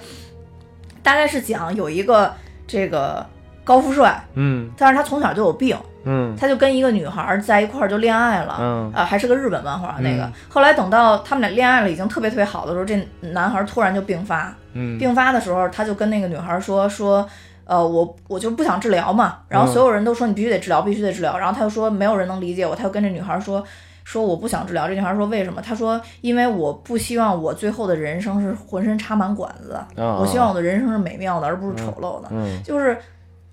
[1.04, 2.34] 大概是讲有一个
[2.65, 3.24] 这个
[3.63, 10.24] 高富帅，嗯但是他从小就有病，嗯他就跟一个女孩在一块儿就恋爱了，嗯啊，还是个日本漫画那个。
[10.24, 17.28] 嗯后来等到他们俩恋爱了，已经特别特别好的时候，这男孩突然就病发，嗯病发的时候，他就跟那个女孩说说，
[17.66, 19.40] 呃，我我就不想治疗嘛。
[19.48, 21.38] 然后嗯所有人都说你必须得治疗，必须得治疗。
[21.38, 23.64] 然后他就说没有人能理解我，他就跟这女孩说。
[24.06, 25.62] 说我不想治疗，这女孩说为什么？
[25.62, 32.28] 他说因为我不希望我最后的人生是浑身插满管子，啊我希望我的人生是美妙的，而不是丑陋的。
[32.32, 32.98] 嗯就是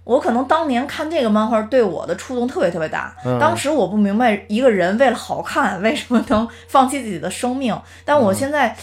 [0.07, 3.15] 我可能当年看这个漫画对我的触动特别特别大。
[3.25, 8.75] 嗯当时我不明白一个人为了好看为什么能放弃自己的生命，但我现在、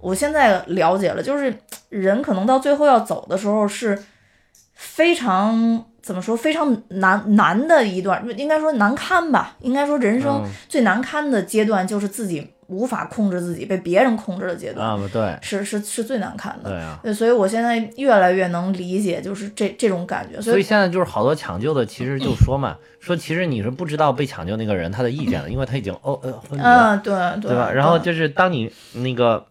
[0.00, 1.56] 我现在了解了，就是
[1.88, 4.04] 人可能到最后要走的时候是
[4.74, 5.84] 非常。
[6.04, 6.36] 怎么说？
[6.36, 9.56] 非常难难的一段，应该说难堪吧。
[9.60, 16.70] 应该说人生嗯最难堪的阶段，就是自己无法控制自己，被别人控制的阶段，啊，对是是是最难看的。
[16.70, 17.00] 对啊。
[17.14, 20.38] 所以我现在越来越能理解，就是这这种感觉。
[20.38, 27.70] 以所以现在就是好多抢救的，其实就说嘛，说其实你是不知道被抢救那个人他的意见的，因为他已经哦呃昏迷了，嗯，对对对吧？
[27.70, 29.46] 然后就是当你那个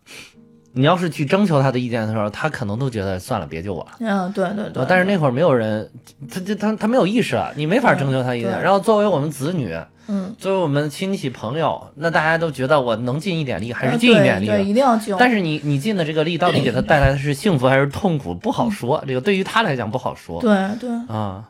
[0.75, 3.91] 你要是去征求他的意见的时候，他可能都觉得算了，别救我了。
[3.99, 4.83] 嗯，对对对。
[4.89, 5.89] 但是那会儿没有人，
[6.31, 8.61] 他他他他没有意识啊，你没法征求他意见。
[8.61, 9.71] 然后作为我们子女，
[10.07, 15.15] 嗯，作为我们亲戚朋友，那大家都觉得我能尽一点力还是呃尽一点力对，一定要尽。
[15.19, 19.03] 但是你你尽的这个力，到底给他带来的是幸福还是痛苦，不好说。
[19.07, 20.41] 这个对于他来讲不好说。
[20.41, 21.47] 对对，啊，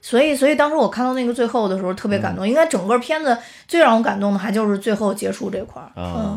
[0.00, 2.48] 所以所以当时我看到那个最后的时候特别感动。
[2.48, 3.36] 应该整个片子
[3.68, 5.92] 最让我感动的还就是最后结束这块儿。
[6.00, 6.36] 啊嗯，，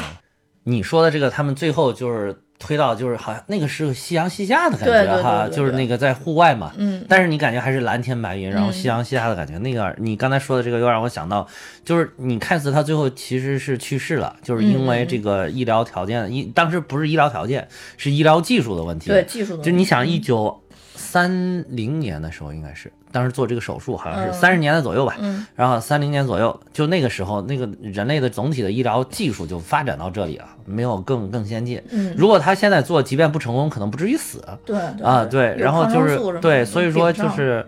[0.65, 6.73] 你说的这个，他们最后就是推到，就是好像那个是个夕阳西下的感觉哈，就是那个在户外嘛。
[6.78, 9.58] 嗯但是你感觉还是蓝天白云，然后夕阳西下的感觉。
[9.60, 11.47] 那个你刚才说的这个又让我想到，
[11.84, 19.10] 就是你看似他最后其实是去世了，就是因嗯为这个医疗条件，医当时不是医疗条件，是医疗技术的问题。
[19.10, 20.63] 对，技术的问题，就你想，一九
[20.95, 25.15] 三零年的时候，应该是当时做这个手术，好像是嗯三十年的左右吧。
[25.21, 31.82] 嗯然后三零年左右，就那个时候，那个人类的总体的医疗技术就发展到这里了，没有更更先进。
[31.91, 35.23] 嗯，如果他现在做，即便不成功，可能不至于死对啊。
[35.23, 37.65] 对，然后就是对，所以说就是。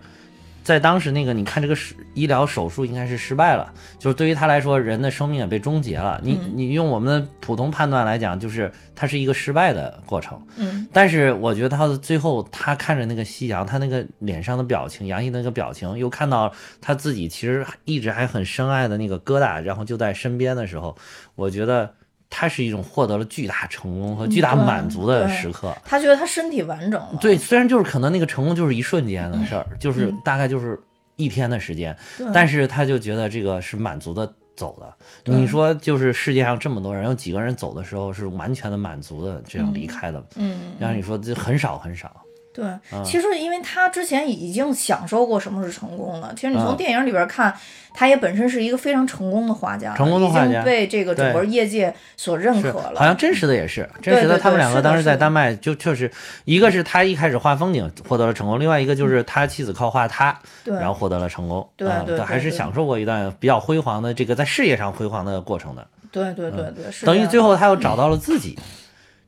[0.68, 6.20] 在当时那个，你看这个是医疗手术应该是失败了，就是对于他来说，人的生命也被终结了。
[6.22, 10.38] 你嗯你用我们的普通判断来讲，就是它是一个失败的过程。
[10.58, 16.52] 嗯但是我觉得他的最后，他看着那个夕阳，他那个脸上的表情，杨毅那个表情，又看到
[16.82, 20.94] 他自己其实一直还很深爱的那个疙瘩，然后就在身边的时候，
[21.34, 21.94] 我觉得
[22.30, 25.74] 他是一种获得了巨大成功和巨大满足的时刻。
[25.84, 27.18] 他觉得他身体完整了。
[27.20, 30.78] 对，虽然就是可能那个成功就是一瞬间的事儿，就是嗯大概就是
[31.16, 35.32] 一天的时间，对但是他就觉得这个是满足的走的。
[35.32, 40.22] 你说，就是世界上这么多人，有几个人走的时候是完全的满足的这样离开的？
[40.36, 42.14] 嗯，然后你说这很少很少。
[42.58, 46.32] 对，其实因为他之前已经享受过什么是成功了。
[46.34, 47.54] 其实你从啊电影里边看，
[47.94, 52.94] 他也本身是一个非常成功的画家，成功的画家已经被这个整个业界所认，可了。
[52.96, 54.36] 好像真实的也是真实的。
[54.36, 56.10] 他们两个当时在丹麦就确实，
[56.46, 61.64] 一个是他一开始画风景获得了成功，另外一个就是他妻子靠画他，对，然后获得了成功。
[61.76, 65.86] 对嗯对还是享受过一段比较辉煌的这个在事业上辉煌的过程的。
[66.10, 68.58] 对对对对，是等于最后他又找到了自己，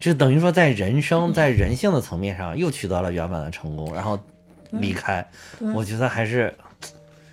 [0.01, 4.19] 这等于说在人生在人性的层面上又取得了圆满的成功，然后
[4.71, 5.25] 离开。
[5.59, 6.53] 对我觉得还是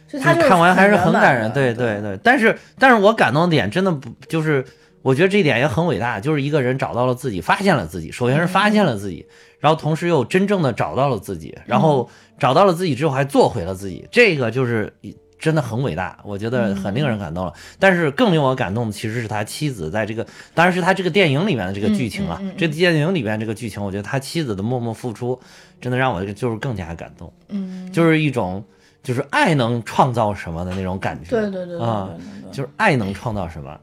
[0.08, 2.20] 就是看完还是很感人，对对对。
[2.22, 4.66] 但是但是我感动的点真的不就是
[5.02, 9.26] 我觉得这一点也很伟大，就是一个人找到了自己，发现了自己，首先是发现了自己，
[9.60, 14.94] 然后同时又真正的找到了自己，然后找到了自己之后还做回了自己，这个就是
[15.40, 17.54] 真的很伟大，我觉得很令人感动了。
[17.80, 25.40] 但是更令我感动的其实是他妻子在这个，当然是他这个电影里面的这个剧情啊，这电影里面这个剧情，我觉得他妻子的默默付出，
[25.80, 28.64] 真的让我就是更加感动，嗯，就是一种
[29.04, 32.10] 就是爱能创造什么的那种感觉，对对对对啊
[32.52, 33.80] 就是爱能创造什么，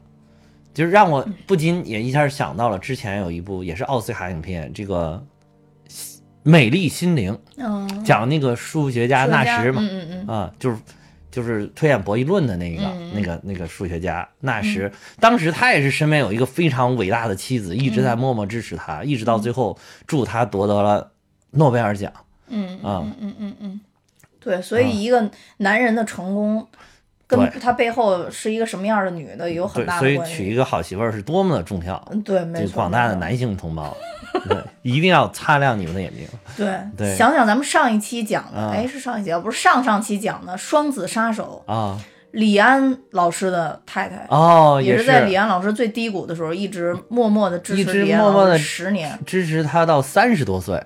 [0.73, 5.23] 就是让我不禁也一下想到了之前有一部也是奥斯卡影片，这个
[6.43, 10.77] 《美丽心灵》，嗯，讲那个数学家纳什嘛，嗯嗯嗯，啊，就是
[11.35, 21.11] 就是推演博弈论的那个、嗯那个那个数学家纳什，当时他也是身边有一个非常伟大的妻子，一直在默默支持他，一直到最后助他夺得了
[21.51, 22.09] 诺贝尔奖。
[22.47, 23.79] 嗯啊嗯嗯嗯嗯，
[24.39, 26.65] 对，所以一个男人的成功。
[27.27, 30.15] 跟对他背后是一个什么样的女的有很大的关系。
[30.17, 32.03] 所以娶一个好媳妇儿是多么的重要。
[32.11, 32.73] 嗯，对，没错。
[32.75, 33.95] 广大的男性同胞，
[34.47, 36.27] 对，一定要擦亮你们的眼睛。
[36.55, 41.99] 对对想想咱们上一期讲的，啊哎，是上一期啊，不是上上期讲的《双子杀手》，啊
[42.31, 49.17] 李安老师的太太，哦，也是在李安老师最低谷的时候，一直默默的支持李安默默地老师十年。
[49.25, 50.83] 支持他到三十多岁，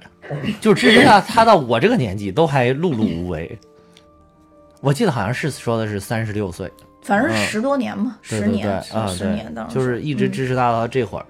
[0.61, 3.57] 就支持他，他到我这个年纪都还碌碌无为。
[4.81, 9.73] 我记得好像是说的是三十六岁，嗯反正十多年嘛，对对十年，啊，十年，当时。
[9.73, 11.25] 就是一直支持他到这会儿，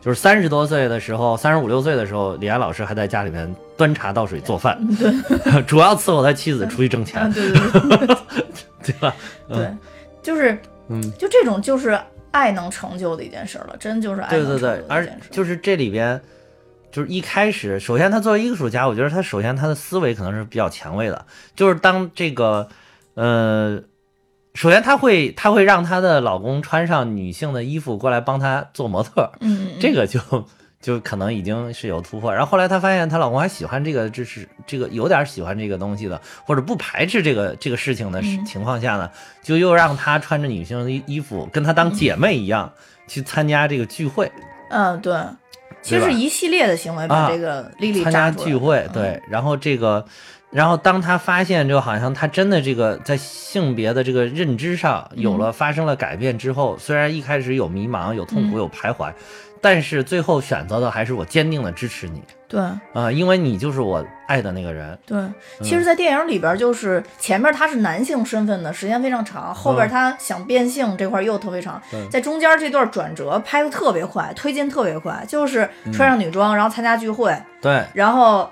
[0.00, 8.16] 就是三十多岁的时候，三十五六岁的时候，李安老师还在家里面端茶倒水做饭，对， 主要伺候他妻子出去挣啊，钱，对对对对。
[8.82, 9.14] 对 吧？
[9.46, 9.70] 对，
[10.22, 10.58] 就是
[10.88, 15.28] 嗯，就这种就是爱能成就的一件事儿了，真就是爱对对能成就的对，而一件事。
[15.30, 15.30] 儿。
[15.30, 16.18] 就是这里边，
[16.90, 22.66] 就是一开始，首先他作为艺术家，我觉得他首先他的思维可能是比较前卫的，就是当这个，
[23.14, 23.82] 呃，
[24.54, 30.20] 首先她会她会让她的老公穿上女性的衣服过来帮她做模特儿，嗯，嗯这个就
[30.80, 32.32] 就可能已经是有突破。
[32.32, 38.44] 然后后来她发现她老公还喜欢这个，就是这个有点喜欢这个东西的，或者不排斥这个这个事情的嗯。
[38.46, 39.10] 情况下呢，
[39.42, 42.72] 就又让她穿着女性的衣衣服，跟她当姐妹一样
[43.06, 44.30] 去参加这个聚会。
[44.70, 45.14] 嗯，对，
[45.82, 48.92] 其实是一系列的行为把啊这个莉莉参加扎住了聚会，嗯。
[48.94, 50.04] 对，然后这个，
[50.50, 58.58] 然后当他发现，就好像他真的这个在性别的这个认知上有了发生了改变之后，虽然一开始有迷茫、有痛苦、嗯。
[58.58, 59.12] 有徘徊，
[59.60, 62.20] 但是最后选择的还是我坚定的支持你。
[62.48, 62.60] 对。
[62.92, 64.98] 啊、因为你就是我爱的那个人。
[65.06, 65.32] 对，嗯
[65.62, 77.32] 其实，在电影里边，就是前面他是男性身份的时间非常长，后边他想变性这块又特别长，嗯在中间这段转折拍的特别快，推进特别快，就是穿上女装，然后参加聚会，
[77.62, 77.84] 对。
[77.94, 78.50] 然后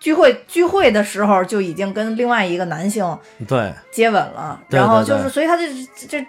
[0.00, 3.72] 聚会聚会的时候就已经跟另外一个男性对。
[3.92, 5.66] 接吻了，对然后就是，所以他这
[6.08, 6.26] 这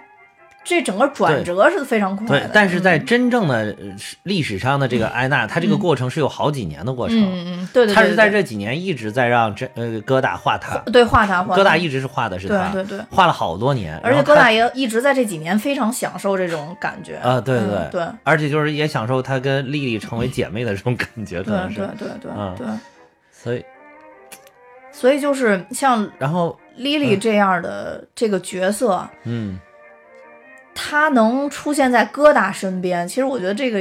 [0.64, 3.06] 这整个转折是非常快的，，对但是在嗯。
[3.06, 3.76] 真正的呃
[4.24, 7.18] 历史上的这个艾娜，她这个过程是有好几年的过程。
[7.18, 13.00] 嗯嗯嗯，对对对，她是在这几年一直在让这呃疙瘩画她，对画她疙瘩一直是画的是她，对对。
[13.00, 18.08] 对画了好多年，而且疙瘩也一直在这几年非常享受这种感觉啊，对嗯对对。
[18.24, 22.56] 而且就是也享受她跟丽丽成为姐妹的这种感觉，可对能是对，对对嗯。
[22.56, 22.68] 对，
[23.42, 23.66] 所以
[24.92, 29.60] 所以就是像然后 Lily 这样的这个角色，嗯，
[30.76, 33.80] 她能出现在疙瘩身边，其实我觉得这个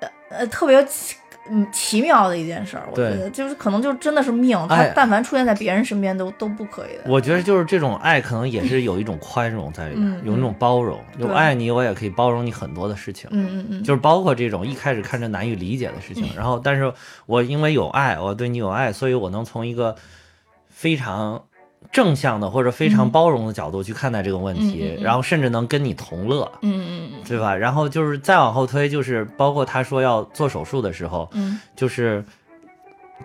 [0.00, 1.16] 呃呃特别奇
[1.50, 7.10] 嗯奇妙的一件事儿，我觉得就是可能就真的是命，她哎但凡出现在别人身边都都不可以的。
[7.10, 13.28] 我觉得就是这种爱，可能也是有一种宽容在里面，嗯有一种包容，就爱你，我也可以包容你很多的事情。
[13.32, 16.92] 嗯嗯嗯，就是包括这种一开始看着难以理解的事情，然后但是
[17.26, 19.96] 我因为有爱，我对你有爱，所以我能从一个
[20.68, 21.42] 非常
[21.90, 27.54] 正向的或者非常嗯包容的角度去看待这个问题，然后甚至能跟你同乐，嗯嗯嗯对吧？
[27.56, 32.24] 然后就是再往后推，就是包括他说要做手术的时候，嗯就是。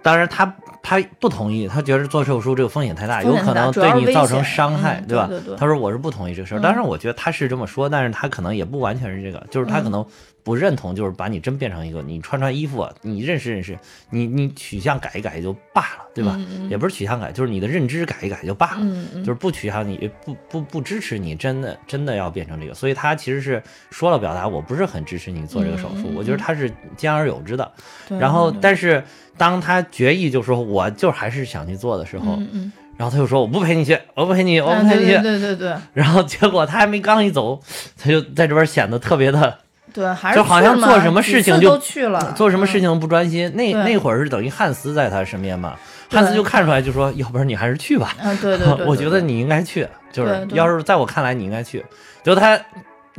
[0.02, 5.30] 当然他，他不同意，他觉得做手术这个风险太大，有可能对你造成伤害，嗯对吧？
[5.58, 6.60] 他说我是不同意这个事儿。
[6.60, 10.06] 嗯当然，我觉得他是这么说，但是他可能也不完全是这个，就是他可嗯能
[10.44, 13.78] 不认同，就是把你真变成一个，你穿穿衣服，你认识认识，
[14.10, 16.40] 你你取向改一改也就罢了，对吧？
[16.70, 18.86] 也不是取向改，就是你的认知改一改就罢了。
[19.20, 27.70] 就是不取向你，不不不支持你，真的真的要变成这个，所以他其实是说了表达，我不是很支持你做这个手术，我觉得他是兼而有之的。
[28.08, 29.04] 对然后但是
[29.38, 35.12] 当他决意就说我就还是想去做的时候，嗯嗯，然后他就说我不陪你去，我不陪你，我不嗯陪你去。
[35.14, 37.60] 对对对对对然后结果他还没刚一走，
[38.02, 39.58] 他就在这边显得特别的
[39.94, 43.52] 对，还是就好像做什么事情就都去了，做什么事嗯情都不专心。
[43.56, 45.76] 那那会儿是等于汉斯在他身边嘛，
[46.12, 48.16] 汉斯就看出来就说，要不然你还是去吧。
[48.20, 51.84] 嗯，对对 对，我对对觉得你应该去，就是要是在我看来你应该去。
[52.24, 52.60] 就他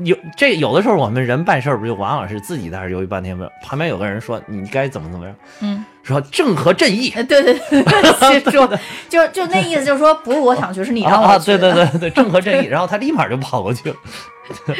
[0.04, 3.48] 有这有的时候我们人办事儿不就往往是自己在这犹豫半天吗？
[3.64, 7.10] 旁边有个人说你该怎么怎么样，嗯，说正和正义。
[7.14, 8.78] 哎，对对对，
[9.08, 11.72] 就就那意思，就是说不是我想去，是你让我去对对。
[11.72, 13.96] 对对，正和正义，然后他立马就跑过去了。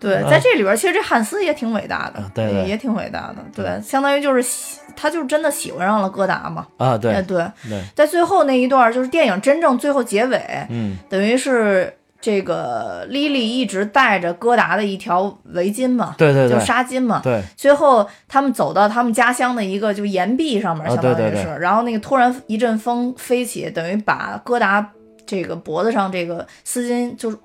[0.00, 3.36] 对，在这里边，其实这汉斯也挺伟大的啊，对对也也挺伟大的。
[3.54, 6.66] 对，相当于就是喜，他就是真的喜欢上了戈达嘛。
[6.76, 17.20] 啊，哎，对对，对，在最后那一段，就是电影真正最后结尾，嗯等于是这个莉莉一直带着戈达的一条围巾嘛，就对对就纱巾嘛。
[17.22, 24.90] 对，最后他们走到他们家乡的一个就岩壁上面，啊相当于是，对对然后那个突然一阵风飞起，等于把戈达
[25.26, 27.36] 这个脖子上这个丝巾就是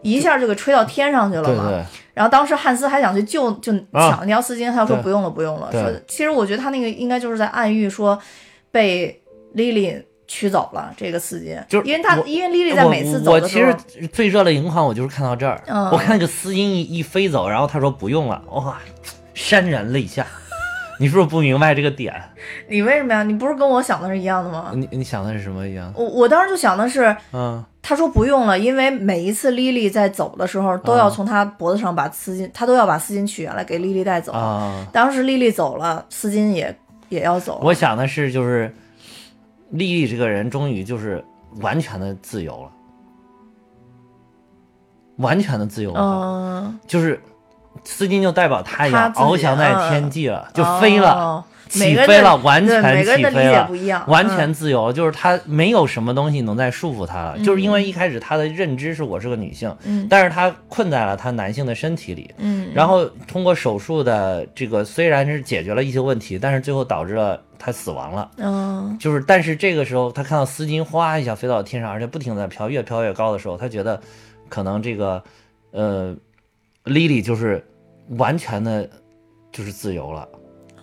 [0.00, 1.68] 一下就给吹到天上去了嘛。
[1.68, 5.70] 对对，然后当时汉斯还想去救，就啊抢那条丝巾，他说不用了，不用了。
[5.70, 8.18] 说其实我觉得他那个应该就是在暗喻说
[8.70, 9.20] 被
[9.52, 10.02] 莉莉
[10.32, 18.78] 取走了这个丝巾，就是因为他因为莉莉在每次走我其的时候实，最热泪盈眶，我就是看到这儿，嗯我看那个丝巾一一飞走，然后他说不用了，哇，
[19.34, 20.26] 潸然泪下。
[20.98, 22.14] 你是不是不明白这个点？
[22.68, 23.22] 你为什么呀？
[23.22, 24.72] 你不是跟我想的是一样的吗？
[24.74, 25.92] 你你想的是什么一样？
[25.94, 34.32] 我我当时就想的是，嗯，他说不用了，因为每一次莉莉在走的时候，都要啊从他脖子上把丝巾，他都要把丝巾取下来给莉莉带走。
[34.32, 36.74] 啊，当时莉莉走了，丝巾也
[37.08, 37.60] 也要走。
[37.64, 38.72] 我想的是就是，
[39.72, 41.22] 丽丽这个人终于就是
[41.60, 42.70] 完全的自由了，
[45.16, 47.20] 完全的自由了，嗯，就是
[47.84, 49.90] 丝巾就代表她一样翱翔在嗯。
[49.90, 51.44] 天际了，就飞了。
[51.80, 53.68] 起飞了，完全起飞了，
[54.06, 57.38] 完嗯全自由，就是他没有什么东西能再束缚他了。
[57.38, 62.30] 就是因嗯为一开始他的认知是我是个女性，嗯但是他困在了他男性的身体里。
[62.38, 68.30] 嗯，然后通过手术的这个虽然是解决了一些问题，但是最后导致了他死亡了。
[68.36, 74.00] 嗯就是，但是这个时候他看到丝巾哗一下飞到天上，而且不停地在飘，越飘越高的时候，他觉得
[74.48, 75.22] 可能这个
[75.70, 76.14] 呃
[76.84, 77.64] ，Lily 就是
[78.18, 78.88] 完全的，
[79.50, 80.28] 就是自由了。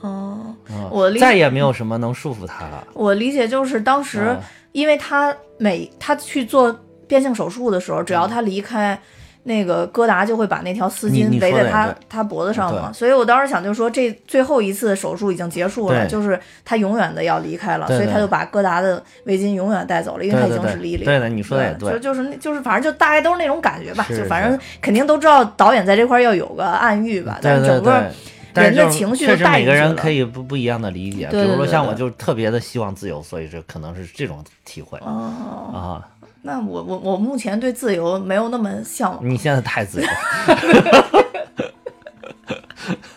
[0.02, 2.88] 哦，嗯，我理再也没有什么能束缚他了。
[2.94, 4.40] 我理解就是当时啊，
[4.72, 6.78] 因为他每他去做
[7.08, 9.00] 变性手术的时候，只要他离开。
[9.44, 21.06] 那个戈达就会把那条丝巾围在他他脖子上嘛，所以我当时想就说这最后一次手术已经结束了，就是他永远的要离开了，所以他就把戈达的围巾永远带走了，因为他已经是莉莉。
[21.06, 22.00] 对的，你说的也对，就。
[22.00, 28.12] 就是就是反正就大概都是那种感觉吧，就反正肯定都知道导演在这块儿要有个暗喻吧，但是整个
[28.54, 31.28] 人的情绪确都带实每个人可以不不一样的理解。
[31.32, 36.08] 对对比如说像我就特别的希望自由，所以这可能是这种体会哦，啊。
[36.42, 39.30] 那我我我目前对自由没有那么向往。
[39.30, 40.08] 你现在太自由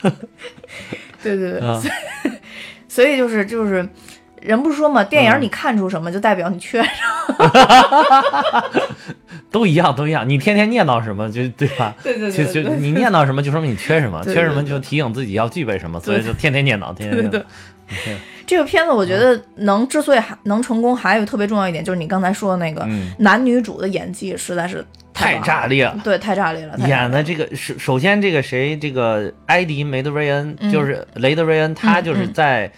[0.02, 0.16] 了，
[1.22, 1.80] 对对对，啊
[2.88, 3.88] 所以就是就是，
[4.40, 6.90] 人不是说嘛，电影嗯你看出什么，就代表你缺什
[7.38, 8.72] 么。
[9.52, 10.28] 都一样，都一样。
[10.28, 11.94] 你天天念叨什么，就对吧？
[12.02, 17.44] 对对就就你念叨什么，就说明你缺什么， 缺什么就提醒自己要具备什么，所以就天天念叨，天天念对叨。
[18.46, 24.84] 这个片子我觉得能之所以还能成功，还有特别重要一点，就是你刚才说的那个嗯男女主的演技实在是
[25.14, 25.98] 太炸裂了。
[26.02, 26.76] 对，太炸裂了。
[26.88, 32.72] 演的这个首首先这个谁，这个埃迪梅德瑞恩，嗯就是雷德瑞恩，他嗯就是在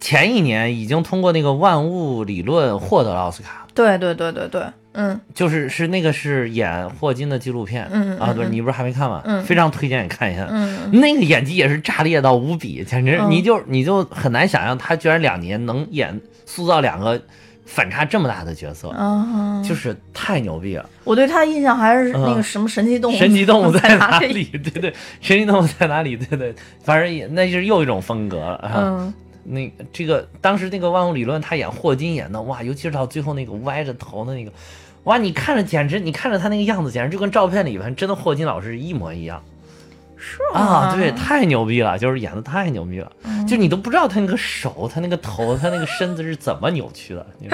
[0.00, 4.62] 前一年已经通过那个万物理论获得了奥斯卡，对对对对对，
[4.98, 9.22] 嗯就是是那个是演霍金的纪录片，啊，不是嗯嗯嗯你不是还没看吗？
[9.24, 10.46] 嗯非常推荐你看一下。
[10.50, 17.20] 嗯，那个演技也是炸裂到无比，简直嗯你就你就很难想象他居然两年能演塑造两个
[17.64, 20.88] 反差这么大的角色，啊，就是太牛逼了。
[21.04, 24.44] 我对他印象还是那个嗯什么神奇动物，神奇动物在哪 哪里？
[24.44, 26.16] 对对，神奇动物在哪里？
[26.16, 28.72] 对对，反正也那是又一种风格了啊。
[28.76, 34.50] 嗯，那这个当时那个万物理论，他演霍金演的哇，尤其是到最后那个歪着头的那个，
[35.08, 39.42] 哇，你看着简直，你看着他那个样子，简直就跟照片里边真的霍金老师一模一样
[40.18, 40.94] 是啊！
[40.94, 47.48] 对，太牛逼了，就是演的太牛逼了，嗯就你都不知道他那个手、他那个头、他那个身子是怎么扭曲的，你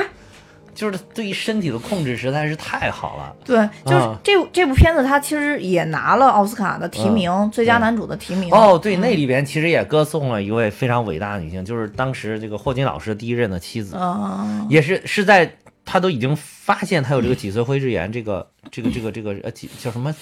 [0.74, 3.32] 就是对于身体的控制实在是太好了。
[3.44, 8.52] 对，就是啊这部这部片子，他其实也拿了奥斯卡的提名，最佳男主的提名。
[8.52, 15.48] 哦，对，那里边其实也歌颂了一位非常伟大的女性，就是当时这个霍金老师第一任的妻子，啊，也是是在
[15.84, 20.14] 他都已经发现他有这个脊髓灰质炎，这个这个这个这个呃几叫什么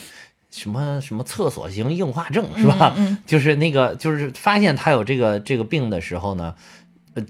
[0.50, 2.94] 什么什么厕所型硬化症是吧？
[2.96, 6.54] 嗯就是那个就是发现他有这个这个病的时候呢，
[7.14, 7.24] 呃，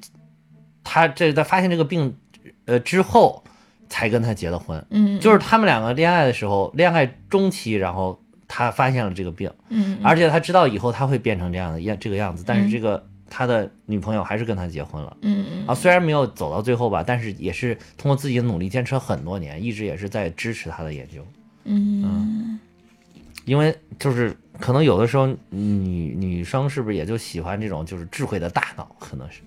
[0.83, 2.17] 他这在发现这个病
[2.65, 3.45] 呃之后
[3.89, 8.19] 才跟他结的婚，嗯，就是他们两个恋爱的时候，恋爱中期，然后
[8.49, 9.53] 他发现了这个病。
[9.69, 15.17] 嗯，而且他知道以后他会变成这样的样这个样子，但是嗯这个他的女朋友还是跟他结婚了。
[15.23, 21.27] 嗯嗯啊，虽然没有走到最后吧，但是也是通过自己的努力坚持了很多年，一直也是在支持他的研究。
[21.65, 22.61] 嗯。
[23.45, 29.41] 因为就是可能有的时候女女生是不是也就喜欢这种就是智慧的大脑，可能是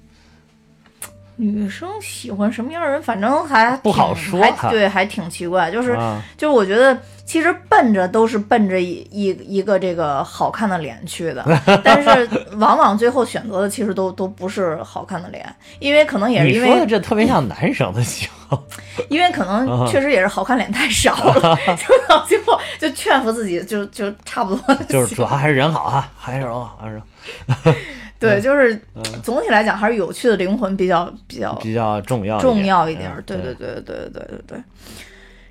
[1.37, 5.69] 女生喜欢什么样的人，反正还不好说还对，还挺奇怪。
[5.71, 6.21] 就是、啊。
[6.37, 11.43] 就是，我觉得其实奔着都是奔着一一一个这个好看的脸去的，
[11.83, 15.45] 但是往往最后选择的其实都都不是好看的脸，
[15.79, 18.63] 因为可能也是因你说的为这特别像男生的喜好，
[19.09, 27.01] 因为可能啊确实也是好看脸太少了， 就到最后就劝服自己就就差不多就是主要还是人好啊，还是人好，还是
[28.19, 28.79] 对，就是
[29.21, 33.21] 总体来讲还是有趣的灵魂比较比较比较重要重要一一点儿。
[33.25, 34.63] 对对对对对对对对。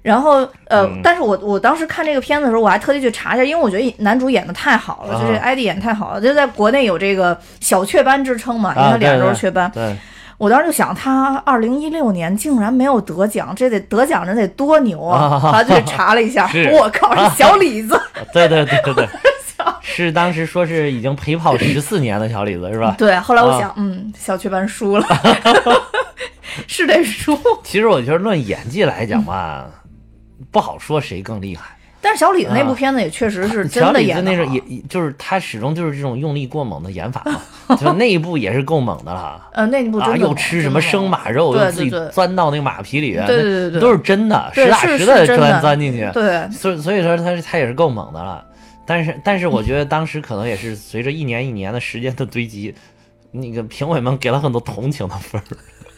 [0.03, 9.71] 然后呃，嗯但是我我当时看这个片子的时候，我还特地去查一下，因为我觉得男主演的太好了，就这啊艾迪演太好了，就在国内有这个小雀斑之称嘛，因为啊他脸都是雀斑。
[9.73, 9.97] 对，
[10.37, 15.41] 我当时就想，他二零一六年竟然没有得奖，这得得奖人得多牛啊！
[15.41, 17.99] 他就去查了一下，我靠，是小李子。
[18.35, 19.09] 对对对对对，
[19.81, 22.95] 是当时说是已经陪跑十四年的小李子是吧？
[22.99, 25.07] 对，后来我啊想，嗯，小雀斑输了，
[26.67, 27.39] 是得输。
[27.63, 29.67] 其实我觉得论演技来讲吧，
[30.51, 31.65] 不好说谁更厉害。
[32.01, 37.23] 但是小李子那部啊片子也确实是真小李子的演的那种也也就是他始终就是这种用力过猛的演法
[37.67, 39.41] 嘛，就那一部也是够猛的了。
[39.55, 46.07] 呃，那一部真啊，又吃什么生马肉，又自己钻到那个马皮里，对对对对都是真的，实打实的钻钻进去。
[46.13, 48.45] 对，所以所以说他他也是够猛的了，
[48.87, 52.75] 但是但是我觉得当时可能也是随着一年一年的时间的堆积，
[53.33, 55.41] 那个评委们给了很多同情的分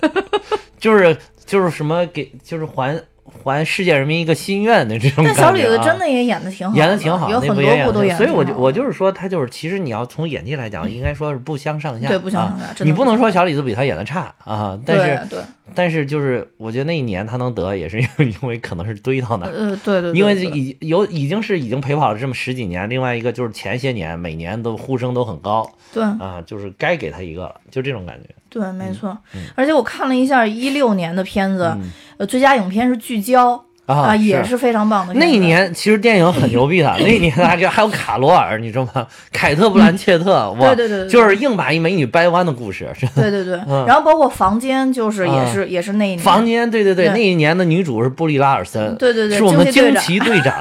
[0.01, 0.11] 儿，
[0.79, 2.99] 就是就是什么给就是还
[3.43, 5.45] 还世界人民一个心愿的这种感觉、啊。
[5.45, 12.85] 但小李子真的也演的挺好，演的挺好，有很多那部都演所以我就我就是说他就是其实你要从演技来讲，应该说是不相上下，对不相啊上下。
[12.85, 15.45] 你不能说小李子比他演的差啊，但是对对，
[15.75, 19.53] 但是就是我觉得那一年他能得也是 因为因为可能是堆到那儿。
[19.53, 28.29] 呃，对对，对因为对已有已经是已经陪跑了这么十几年，另外一个就是前些年每年都呼声都很高对啊，就是该给他一个了，就这种感觉。
[28.49, 29.17] 对，没错。
[29.55, 33.55] 而且我看了一下一六年的片子嗯，呃，最佳影片是《聚焦》
[33.87, 35.15] 啊也是是非常棒的。
[35.15, 39.07] 那一年其实电影很牛逼的， 那一年大家还有卡罗尔，你知道吗？
[39.33, 42.89] 凯特·布兰切特，哇，对对对对就是硬把一美女掰弯的故事。
[43.15, 46.19] 对对对，嗯然后包括《房间》，就是也啊是也是那一年。
[46.19, 50.55] 房间，对对对，那一年的女主是布丽拉尔森，对对对是我们惊惊奇队长。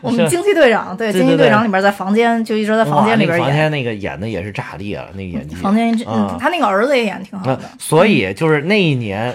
[0.00, 3.46] 我们惊奇队长，对对惊奇队长里边在房间就一直在房间里边演。
[3.46, 5.54] 房间那个演的也是炸裂了，那个演技。
[5.54, 5.96] 房间，
[6.40, 7.60] 他那个儿子也演得挺好的。
[7.78, 9.32] 所以就是那一年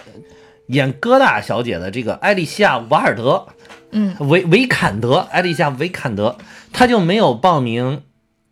[0.67, 3.47] 演戈大小姐的这个艾丽西亚·瓦尔德，
[3.91, 6.37] 嗯，维维坎德，艾丽西亚·维坎德，
[6.71, 8.03] 她就没有报名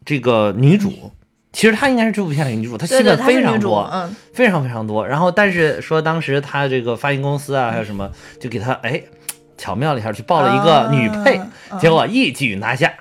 [0.03, 1.11] 这个女主。
[1.51, 5.07] 其实她应该是这部片里女主，她戏份非常多，嗯，非常非常多。
[5.07, 9.01] 然后，但是说当时她这个发行公司啊，还有什么，就给她哎
[9.57, 12.93] 巧妙了一下，去报了一个女配，啊结果一举拿下，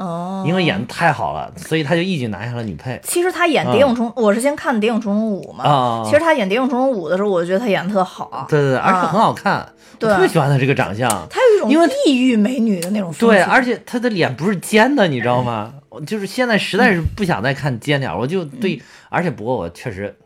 [0.00, 2.98] 哦，因为演的太好了，所以他就一举拿下了女配。
[3.04, 5.64] 其实他演《谍影重》我是先看《谍影重重五》嘛。
[5.64, 8.46] 啊其实他演《谍影重重五》的时候，我觉得他演的特好。
[8.48, 10.10] 对对对，而且啊很好看，我对。
[10.10, 11.06] 特别喜欢他这个长相。
[11.28, 15.74] 他有一种因为异域美女的那种风对，而且他的脸不是尖的，你知道吗？
[15.90, 18.80] 我就是现在实在是不想再看尖脸，我就对，
[19.10, 20.16] 而且不过我确实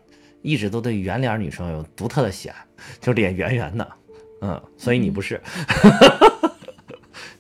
[0.43, 2.55] 一直都对圆脸女生有独特的喜爱，
[3.01, 3.89] 就脸圆圆的，
[4.41, 5.43] 嗯，所以你不是，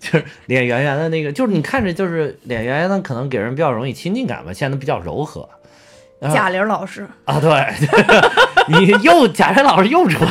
[0.04, 5.48] 就是脸圆圆的那个，就是你看着就是脸圆圆的，可能给人比较容易亲近感吧，显得比较柔和。
[6.32, 7.50] 贾玲老师，啊，对，
[8.68, 10.30] 你又贾玲老师又出来，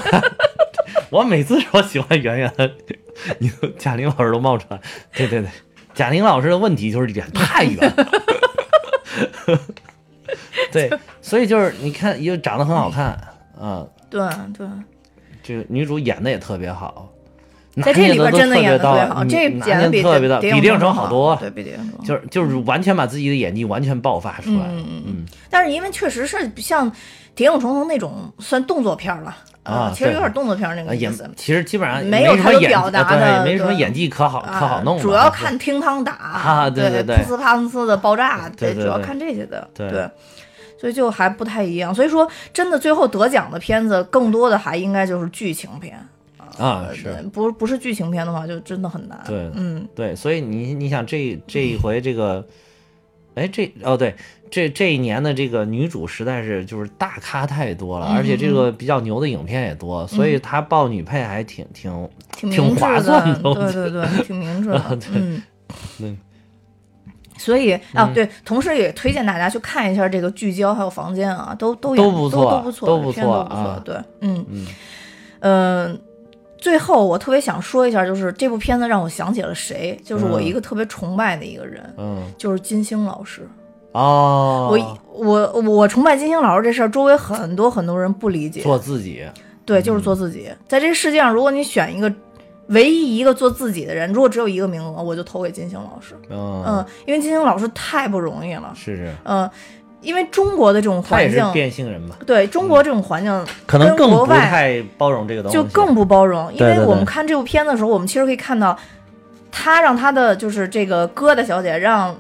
[1.11, 2.71] 我每次说喜欢圆圆的，
[3.39, 4.79] 你贾玲老师都冒出来，
[5.13, 5.49] 对对对，
[5.93, 8.07] 贾玲老师的问题就是脸太圆了，
[10.71, 10.89] 对，
[11.21, 13.09] 所以就是你看又长得很好看，
[13.59, 14.67] 啊，对对，
[15.43, 17.07] 这个女主演的也特别好，
[17.81, 22.05] 在这里边真的演的特别好，这拿演的比特别的比电影谍影重重城好多，对比电影重重。
[22.05, 26.91] 就是就是完全把自己的演技完全爆发出来，嗯嗯嗯但是因为确实是像
[27.33, 31.27] 《谍影重重》那种算动作片了啊其实有对点动作片那个意思。
[31.35, 40.07] 其实基本上没有太多什么表达的对的没什么演技可好可好弄，主要看厅堂打啊对对对对噗呲啪呲的爆炸，对主要看这些的，对对。
[40.79, 45.97] 所以就还不太一样，所以说真的最后得奖的片子，更多的还应该就是剧情片
[46.57, 47.13] 啊是。
[47.33, 49.21] 不不是剧情片的话，就真的很难。
[49.27, 52.45] 对嗯，对，所以你你想这这一回这个，
[53.35, 54.15] 哎这哦对，
[54.51, 64.89] 这这一年的这个女主实在是就是大咖太多了，而且这个比较牛的影片也多，所以她报女配还挺挺挺划算的对对对，挺明智的 啊。
[64.89, 65.41] 对嗯，
[65.97, 66.15] 对。
[67.35, 68.13] 所以啊，嗯。
[68.13, 74.45] 对，同时也推荐大家去看一下这个聚焦还有房间啊，都都都不错都不错，都不错都错不错啊对，嗯。
[74.49, 74.67] 嗯。
[75.41, 76.01] 嗯。
[76.63, 83.45] 最后我特别想说一下，就是这部片子让我想起了谁，就是我嗯一个特别崇拜的一个人，嗯就是金星老师。
[83.91, 88.61] 哦，我我我崇拜金星老师这事儿，周围很多很多人不理解。
[88.61, 89.25] 做自己，
[89.65, 90.49] 对，就是做自己。
[90.65, 92.09] 在这世界上，如果你选一个
[92.67, 96.15] 唯一一个做自己的人，如果只有一个名额，我就投给金星老师。
[96.29, 98.71] 嗯嗯，因为金星老师太不容易了。
[98.73, 99.49] 是是，嗯，
[100.03, 106.53] 因为中国的这种他是环境，变性人吧，对中国这种环境，可能更不跟国外太包容这个东西，就更不包容。
[106.53, 108.77] 因为我们看这部片子的时候，我们其实可以看到，
[109.51, 112.15] 他让他的就是这个疙瘩小姐让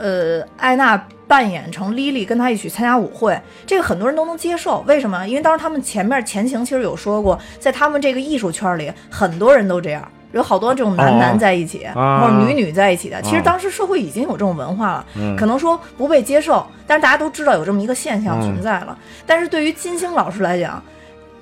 [0.00, 4.84] 呃艾娜扮演成莉莉，跟他一起参加舞会，这个很多人都能接受。
[4.86, 5.26] 为什么？
[5.26, 10.06] 因为当时他们前面前情其实有说过，在他们这个艺术圈里，很多人都这样。
[10.32, 13.20] 有好多这种男男在一起，啊或者女女在一起的。
[13.22, 18.96] 其实啊当时社会已经有这种文化了，嗯可能说不被接受，但是大家都知道有这么一个现象嗯存在了。
[19.26, 20.82] 但是对于金星老师来讲，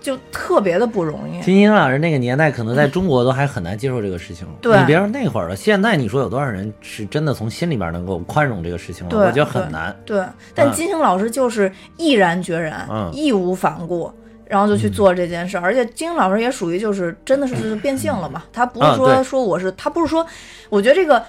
[0.00, 1.40] 就特别的不容易。
[1.42, 4.46] 金星老师那个年代，可能在中国都还很难接受这个事情。
[4.60, 9.26] 对你别说那会儿了，现在你说有多少人是真的从心里边能够宽容这个事情了？
[9.26, 9.94] 我觉得很难。
[10.06, 10.24] 对，
[10.54, 14.10] 但嗯金星老师就是毅然决然、嗯义无反顾，
[14.50, 15.62] 然后就去做这件事儿。
[15.62, 20.26] 而且金星老师也属于就是真的是就是变性了嘛，他不是说、说我是他不是说，
[20.68, 21.24] 我觉得这个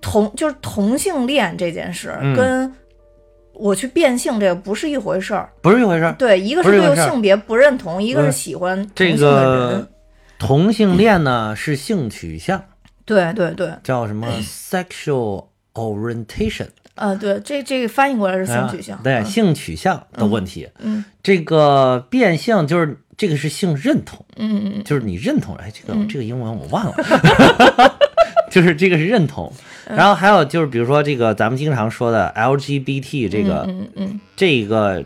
[0.00, 2.72] 同就是同性恋这件事、嗯跟
[3.52, 5.50] 我去变性这个不是一回事儿。
[5.60, 6.14] 不是一回事儿。
[6.14, 9.16] 对，一个是对性别不认同，一个是嗯喜欢同这。
[9.18, 9.86] 个
[10.38, 12.64] 同性恋呢是性取向，
[13.04, 16.68] 对对对，叫什么 sexual orientation，
[17.00, 18.96] 呃，对，这这个翻译过来是性取向。
[18.96, 20.68] 啊对嗯性取向的问题。
[20.78, 26.94] 嗯这个变性就是这个是性认同，嗯嗯嗯就是你认同了，哎，这个嗯这个英文我忘了
[28.50, 29.52] 就是这个是认同。
[29.86, 35.04] 嗯然后还有就是比如说这个咱们经常说的 LGBT 这个嗯嗯这个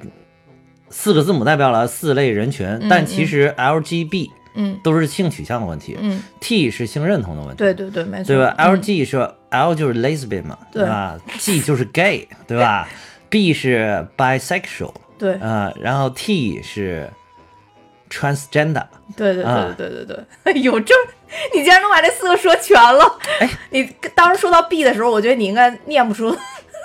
[0.91, 7.57] 四个字母代表了四类人群，但其实 LGB 嗯都是性取向的问题嗯，，T 是性认同的问题。
[7.57, 8.25] 对对对，没错。
[8.27, 12.89] 对吧嗯？LG 是 L 就是 lesbian 嘛，对吧？G 就是 gay，对吧？
[13.31, 17.11] B 是 bisexual，对啊、然后 T 是
[18.11, 18.87] transgender，
[19.17, 20.95] 对对啊对对对对对， 有这，
[21.53, 23.19] 你竟然能把这四个说全了。
[23.41, 23.85] 哎，你
[24.15, 26.37] 当时说到 B 的时候，我觉得你应该念不出，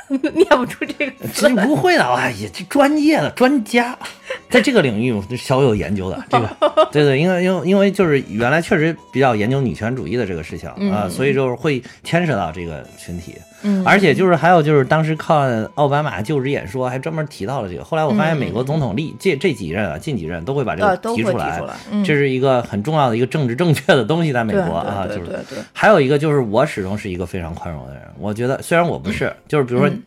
[0.34, 1.56] 念不出这个词这。
[1.56, 3.98] 不会的，哎呀，这专业的专家，
[4.50, 6.24] 在这个领域我小有研究的。
[6.30, 6.50] 这个，
[6.92, 13.36] 对对，因为因为因为就是原来确实比较研究女权主义的这个事情啊、嗯所以就是会牵扯到这个群体。
[13.62, 17.84] 嗯，而且就是还有就是当时看奥巴马就职演说，还专门提到了这个。
[17.84, 21.62] 后来我发现美国总统历这这几任啊，近几任都会把这个提提出来，
[22.06, 25.40] 这是一个很重要的一个政治正确的东西，在美国啊，就是
[25.74, 30.02] 还有一个就是我始终是一个非常宽容的人，我觉得虽然我不是，就是比如说嗯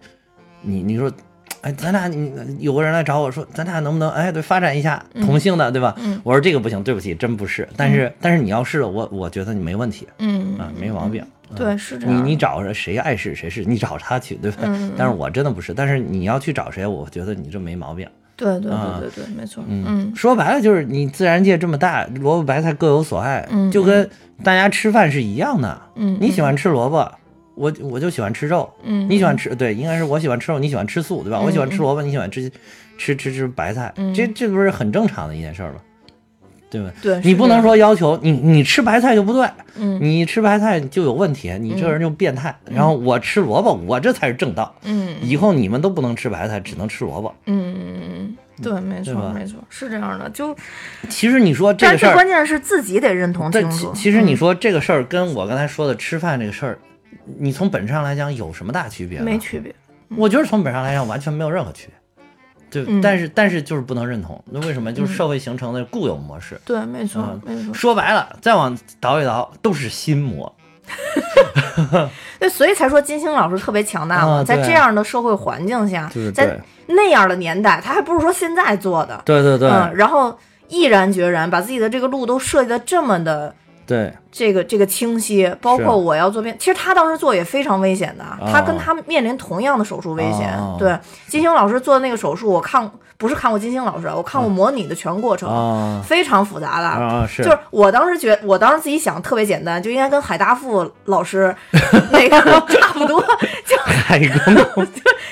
[0.62, 1.10] 你你说。
[1.62, 5.94] 哎，咱俩你有个人来找我说，咱俩能不能哎对发展一下同性的，对吧？
[5.98, 7.68] 嗯我说这个不行，对不起，真不是。
[7.76, 11.24] 但是、但是你要是了，我我觉得你没问题嗯啊，没毛病。
[11.54, 12.16] 对，是这样。
[12.16, 14.58] 你你找着谁爱是谁是，你找他去，对吧？
[14.96, 18.08] 但是我真的不是，但是你要去找谁，我觉得你这没毛病。
[18.34, 19.62] 对对啊对对对，没错。
[19.68, 24.08] 嗯，嗯说白了就是你自然界这么大，萝卜白菜各有所爱，嗯就跟
[24.42, 25.80] 大家吃饭是一样的。
[25.94, 27.12] 嗯，你喜欢吃萝卜，
[27.54, 28.72] 我我就喜欢吃肉。
[28.82, 31.38] 嗯，你喜欢吃对，应该是我喜欢吃肉，你喜欢吃素，对吧？
[31.40, 32.50] 嗯我喜欢吃萝卜，你喜欢吃
[32.98, 35.76] 吃吃吃白菜，嗯这这不是很正常的一件事儿吗？
[36.70, 36.90] 对吧？
[37.02, 39.46] 对，你不能说要求你你吃白菜就不对，
[39.76, 42.54] 嗯你吃白菜就有问题，你这人就变态。
[42.64, 44.74] 然后我吃萝卜，我这才是正道。
[44.84, 47.34] 嗯以后你们都不能吃白菜，只能吃萝卜。
[47.44, 50.30] 嗯嗯嗯，对，没错没错，是这样的。
[50.30, 50.56] 就
[51.10, 53.92] 其实你说这但是个事儿，关键是自己得认同但清楚。
[53.92, 56.78] 其其实你嗯说这个事儿跟我刚才说的吃饭这个事儿，
[57.24, 59.20] 你从本质上来讲有什么大区别？
[59.20, 59.74] 没区别。
[60.16, 61.94] 我觉得从本质上来讲完全没有任何区别。
[62.70, 64.92] 对，嗯但是但是就是不能认同，那为什么？
[64.92, 66.58] 就是社会形成的固有模式。
[66.64, 67.74] 对，没错嗯没错。
[67.74, 70.54] 说白了，再往倒一倒，都是心魔。
[72.40, 80.36] 对，所以才说金星老师特别强大嘛，啊在这样的社会环境下就是，在那样的年代，他还不是说现在做的，对对对、嗯，然后
[80.68, 83.54] 毅然决然把自己的这个路都设计的这么的
[83.86, 90.56] 对，这个这个清晰，包括我要做变，其实他当时做也非常危险的，哦他跟他面临同样的手术危险。
[90.56, 90.76] 哦。
[90.78, 92.90] 对，金星老师做的那个手术，我看
[93.22, 96.02] 不是看过金星老师，我看过模拟的全过程，啊。
[96.04, 96.88] 非常复杂的。
[96.88, 101.54] 啊是，就是我当时觉，我当时自己想特别简单，就应该跟海大富老师
[102.10, 103.24] 那个 差不多，
[103.70, 104.84] 就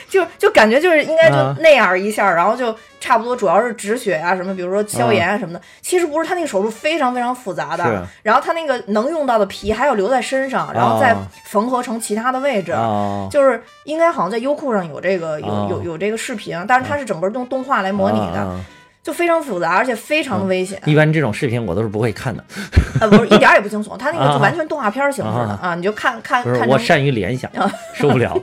[0.08, 1.56] 就就感觉就是应该就啊。
[1.58, 5.60] 那样一下，然后就差不多，主要是止血啊什么，比如说消炎啊什么的。
[5.80, 12.70] 其实不是，他那个手术非常非常复杂的，然后他那个能用到的皮还要留在身上，然后再啊缝合成其他的位置。
[12.70, 13.26] 啊。
[13.30, 15.66] 就是应该好像在优酷上有这个有啊。
[15.70, 18.40] 有有这个视频，但是它是整个用动画来模拟的。
[18.40, 18.64] 啊
[19.02, 20.78] 就非常复杂，而且非常的危险。
[20.84, 22.44] 一般这种视频我都是不会看的，
[23.00, 28.38] 呃，不是一点也不惊悚，它那个啊就完全动画片形式的啊啊，你就看看不是我善于联想啊，受不了。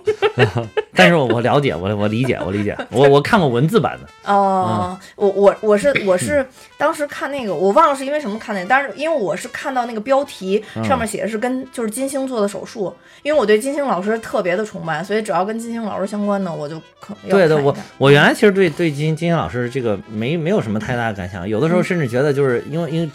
[0.98, 6.46] 但是我我了解，我我理解，我理解，我我看过文字版的，哦，我我我是我是
[6.78, 16.82] 当时看那个，我忘了是因为什么看那个，但是因为我是看到那个标题嗯上面写的是跟就是金星做的手术，因为我对金星老师特别的崇拜，所以只要跟金星老师相关的，我就
[17.30, 23.10] 对的，我我原来其实对对金金星老师这个没没有什么太大的感想，有的时候甚至觉得就是因为因为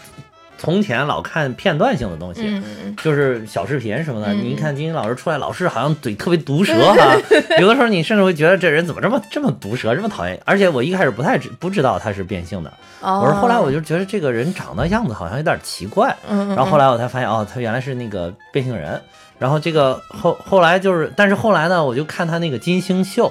[0.63, 2.63] 从前老看片段性的东西，
[3.03, 7.17] 就是小视频什么的，嗯你一看金星老师出来，老是好像嘴特别毒舌哈，
[7.59, 10.39] 有的时候你甚至会觉得这人怎么这么这么毒舌，这么讨厌。
[10.45, 19.01] 而且我一开始不太知不知道他是变性的，嗯，我是后来我就就觉得这个人长得样子好像有点奇怪，嗯，然后后来我才发现哦，他原来是那个变性人。
[19.39, 23.29] 然后这个后后来就是，但是后来呢，我就看他那个金星秀，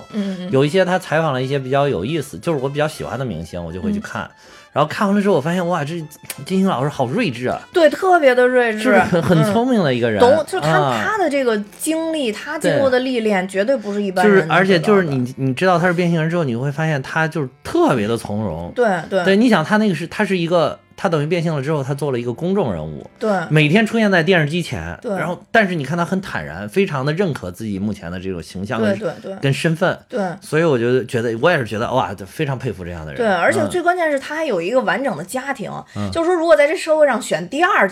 [0.51, 4.31] 有一些他采访了一些比较有意思，就是我比较喜欢的明星，我就会去看。
[4.73, 6.03] 然后看完了之后，我发现哇，这
[6.47, 9.53] 金星老师好睿智啊，对，特别的睿智，是很很嗯。
[9.53, 10.19] 聪明的一个人？
[10.19, 11.05] 懂，就是他、啊。
[11.05, 18.73] 他的这个经历，他经过的历练，绝对不是一般就是而且就是你你知道他是变性人之后，你会发现他就是特别的从容。
[18.75, 19.23] 对对。
[19.25, 33.21] 对，你想他那个是他是一个，他等于变性了之后，他做了一个公众人物，对每天出现在电视机前，对然后但是你看他很坦然，非常的认可自己目前的这种形象跟对对对跟身份，对所以我觉得觉得我也是觉得哇，就非常佩服这样的人。
[33.21, 35.71] 对，而且嗯最关键是他还有一个完整的家庭，
[36.13, 37.91] 就是说如果在这社会上选第二。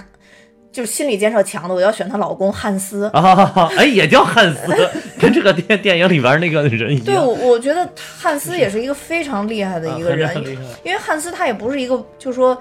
[0.73, 3.11] 就是心理建设强的，我要选她老公汉斯。
[3.13, 4.73] 啊，哎，也叫汉斯，
[5.19, 7.05] 跟这个电电影里边那个人一样。
[7.05, 7.91] 对，我我觉得
[8.21, 10.33] 汉斯也是一个非常厉害的一个人
[10.85, 12.57] 因为汉斯他也不是一个，就是说，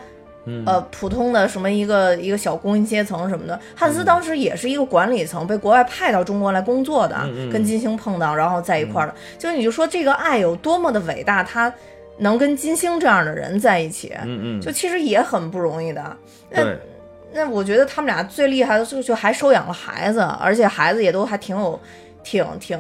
[0.49, 0.63] 嗯。
[0.65, 3.59] 呃，普通的什么一个一个小工薪阶层什么的。
[3.75, 9.13] 汉斯当时也是一个管理层，被国外派到中国来工作的，嗯嗯跟金星碰到，然后在一块儿的。
[9.37, 11.71] 就是你就说这个爱有多么的伟大，他
[12.17, 16.17] 能跟金星这样的人在一起，嗯嗯，就其实也很不容易的。
[16.49, 16.79] 那对，
[17.31, 21.79] 那我觉得他们俩最厉害的就就还收养了孩子，而且孩子也都还挺有，
[22.23, 22.79] 挺挺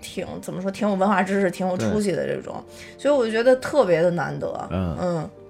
[0.00, 2.54] 挺怎么说，挺有文化知识，挺有出息的这种，
[2.96, 4.68] 所以我就觉得特别的难得。
[4.70, 4.96] 嗯。
[4.98, 5.43] 对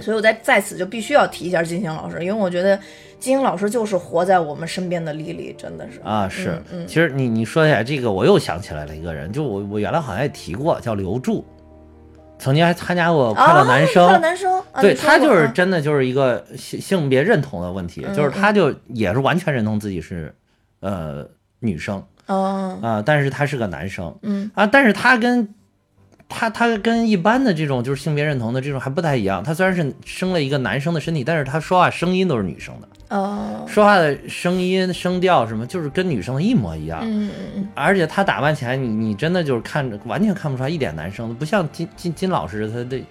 [0.00, 2.76] 所以我在在此就必须要提一下金星老师，因为我觉得
[3.18, 6.00] 金星老师就是活在我们身边的丽丽，真的是。
[6.00, 6.50] 啊是。
[6.70, 11.44] 嗯，嗯其实你你说起来这个，我又想起来了一个人，就我我原来好像也提过，叫刘柱，
[12.38, 14.04] 曾经还参加过《快乐男生。
[14.04, 20.34] 啊、快乐》男生，啊、对他就是真的就是一个性性别认同的问题，嗯就是他就也是完全认同自己是
[20.80, 21.26] 呃
[21.60, 22.02] 女生。
[22.26, 22.78] 哦。
[22.82, 24.14] 啊、但是他是个男生。
[24.22, 24.50] 嗯。
[24.54, 25.48] 啊，但是他跟
[26.28, 33.64] 他他跟一般的这种就是性别认同的这种还不太一样，他虽然是生了一个男生的身体，但是他说话声音都是女生的，哦。
[33.66, 37.00] 说话的声音声调什么就是跟女生的一模一样。
[37.02, 37.30] 嗯
[37.74, 43.02] 而且他打扮起来，你你真的就是看着完全看不出来一点男生的，不像金金金老师，他的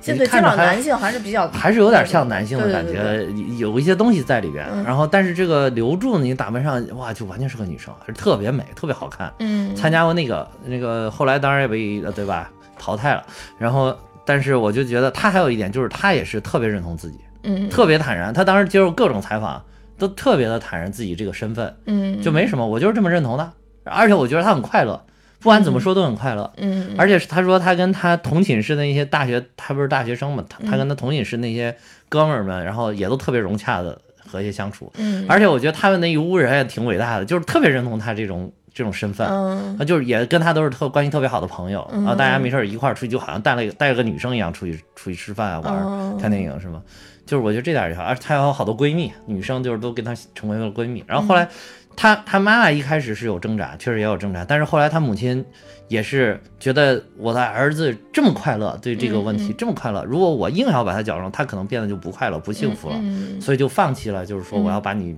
[0.00, 3.34] 现在金老看着还男性还是比较还是有点像男性的对感对对。
[3.34, 4.66] 觉，有一些东西在里边。
[4.72, 4.82] 嗯。
[4.82, 9.32] 然后，但是这个刘柱呢，你打扮上哇，就完全是个女生，特别美，特别好看。
[9.40, 9.76] 嗯。
[9.76, 12.50] 参加过那个那个，后来当然也被呃对吧
[12.82, 13.24] 淘汰了。
[13.58, 18.34] 然后，但是我就觉得他还有一点就是他也是特别认同自己，嗯特别坦然。
[18.34, 19.62] 他当时接受各种采访，
[19.96, 23.52] 都特别的坦然自己这个身份，嗯就没什么，我就是这么认同的。
[23.84, 25.00] 而且我觉得他很快乐，
[25.38, 26.52] 不管怎么说都很快乐。
[26.56, 31.76] 嗯而且是他说他跟他同寝室的那些大学，他不是大学生嘛，他嗯他跟他同寝室那些
[32.08, 34.92] 哥们儿们，然后也都特别融洽的和谐相处。
[34.96, 39.26] 嗯而且我觉得他们那一屋人也挺伟大的，就是特别认同他这种这种身份。
[39.28, 39.76] 嗯。
[39.78, 42.06] 啊，就是也跟他都是特关系特别好的朋友嗯。
[42.06, 46.18] 啊，大家没事儿一块儿出去，就好像带了一个带了个女生一样出去出去吃饭啊、玩儿、哦。
[46.20, 46.82] 看电影是吗？
[47.24, 51.04] 就是我觉得这点儿也好，而且她有好多闺蜜，女生就是都跟她成为了闺蜜。
[51.06, 51.48] 然后后来
[51.94, 55.42] 她她妈妈一开始是有挣扎，确实也有挣扎，但是后来她母亲
[55.86, 63.40] 也是觉得我的儿子这么快乐，对这个问题这么快乐，如果我硬要把他搅上，他可能变得就不快乐、不幸福了，嗯。
[63.40, 64.64] 所以就放弃了，就是说嗯。
[64.64, 65.16] 我要把你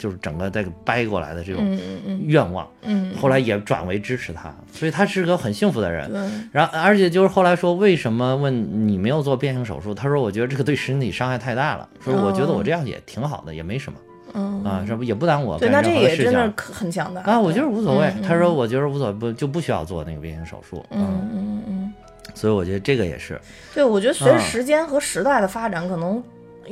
[0.00, 1.78] 就是整个这个掰过来的这种
[2.22, 2.66] 愿望。
[2.82, 6.10] 嗯，后来也转为支持他，所以他是个很幸福的人。
[6.10, 6.20] 对，
[6.50, 9.94] 然后，而且就是后来说，为什么问你没有做变性手术？
[9.94, 11.86] 他说，我觉得这个对身体伤害太大了。
[12.02, 13.98] 说我觉得我这样也挺好的，也没什么
[14.32, 17.38] 嗯啊，这不也不耽误我对，干那这任何事情也真的可很强大啊。
[17.38, 18.22] 我觉得无所谓嗯。
[18.22, 20.82] 他说，我觉得无所谓，不就不需要做那个变性手术。
[20.90, 21.92] 嗯嗯嗯，
[22.34, 23.38] 所以我觉得这个也是
[23.74, 26.22] 对，我觉得随着啊时间和时代的发展，可能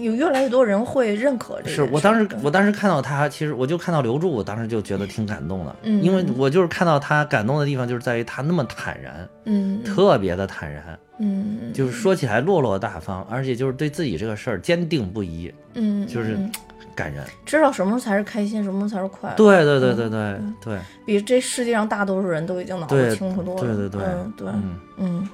[0.03, 1.71] 有越来越多人会认可这个。
[1.71, 10.99] 是我当时我当时看到他，其实我就看到刘柱，我当时就觉得挺感动的，嗯因为我就是看到他感动的地方，就是在于他那么坦然，嗯特别的坦然。
[11.21, 16.53] 嗯就是说起来落落大方，而且就是对自己这个事儿坚定不移，嗯，就是嗯
[16.95, 17.25] 感人。
[17.45, 19.35] 知道什么才是开心，什么才是快乐。
[19.37, 23.61] 对对对对对对，比这世界上大多数人都已经脑子清楚多了。
[23.63, 25.29] 对对对嗯对，嗯嗯，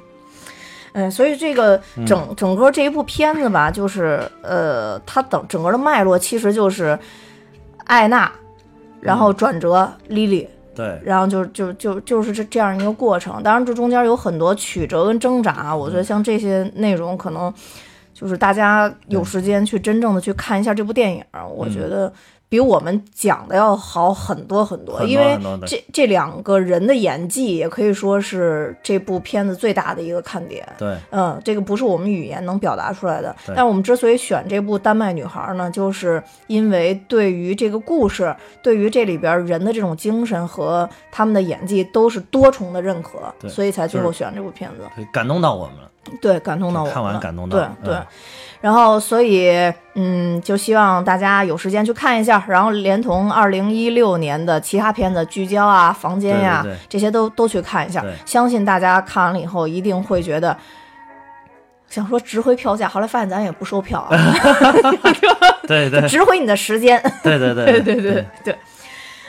[0.95, 6.99] 嗯，所以这个整整个这一部片子吧，就是呃，它等整个的脉络其实就是
[7.85, 8.33] 艾娜，
[9.01, 13.43] 然后转折莉莉，对，然后就就就就是这这样一个过程。
[13.43, 17.53] 当然，这中间有很多曲折跟挣扎，我觉得像这些内容可能
[18.13, 21.25] 就是大家有时间去真正的去看一下这部电影，
[21.55, 22.13] 我觉得。
[22.49, 25.37] 比我们讲的要好很多很多，因为
[25.67, 30.65] 这这两个人的演技也可以说是这部片子最大的一个看点。
[30.79, 33.35] 对，嗯，这个不是我们语言能表达出来的。
[33.57, 44.83] 但我们之所以选这部《丹麦女孩》呢，就是因为对于这个故事，对于这里边人的这种精神和他们的演技都是多重的认可，所以才最后选这部片子，
[45.13, 45.91] 感动到我们了。
[46.21, 46.91] 对，感动到我。
[46.91, 47.59] 看完感动到。
[47.59, 47.99] 对对。
[48.61, 49.51] 然后，所以，
[49.95, 58.03] 嗯，就希望大家有时间去看一下，然后连同二零一六年的其他片子《聚焦》啊、《房间》呀，这些都都去看一下。
[58.25, 60.57] 相信大家看完了以后，一定会觉得
[61.91, 62.89] 想说值回票价。
[62.89, 64.17] 后来发现咱也不收票啊，
[65.69, 66.99] 对对，值回你的时间。
[67.23, 68.57] 对对对对对对。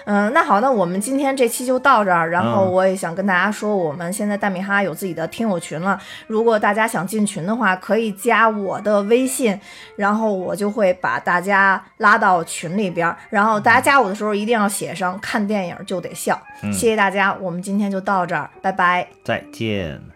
[0.06, 2.30] 嗯，那好，那我们今天这期就到这儿。
[2.30, 6.00] 然后我也想跟大家说，我们现在大米哈有自己的听友群了。
[6.28, 9.60] 如果大家想进群的话，可以加我的微信，
[9.96, 13.16] 然后我就会把大家拉到群里边。
[13.30, 16.40] 然后大家加我的时候一定要写上“看电影就得笑”。
[16.72, 20.15] 谢谢大家，我们今天就到这儿，拜拜，再见。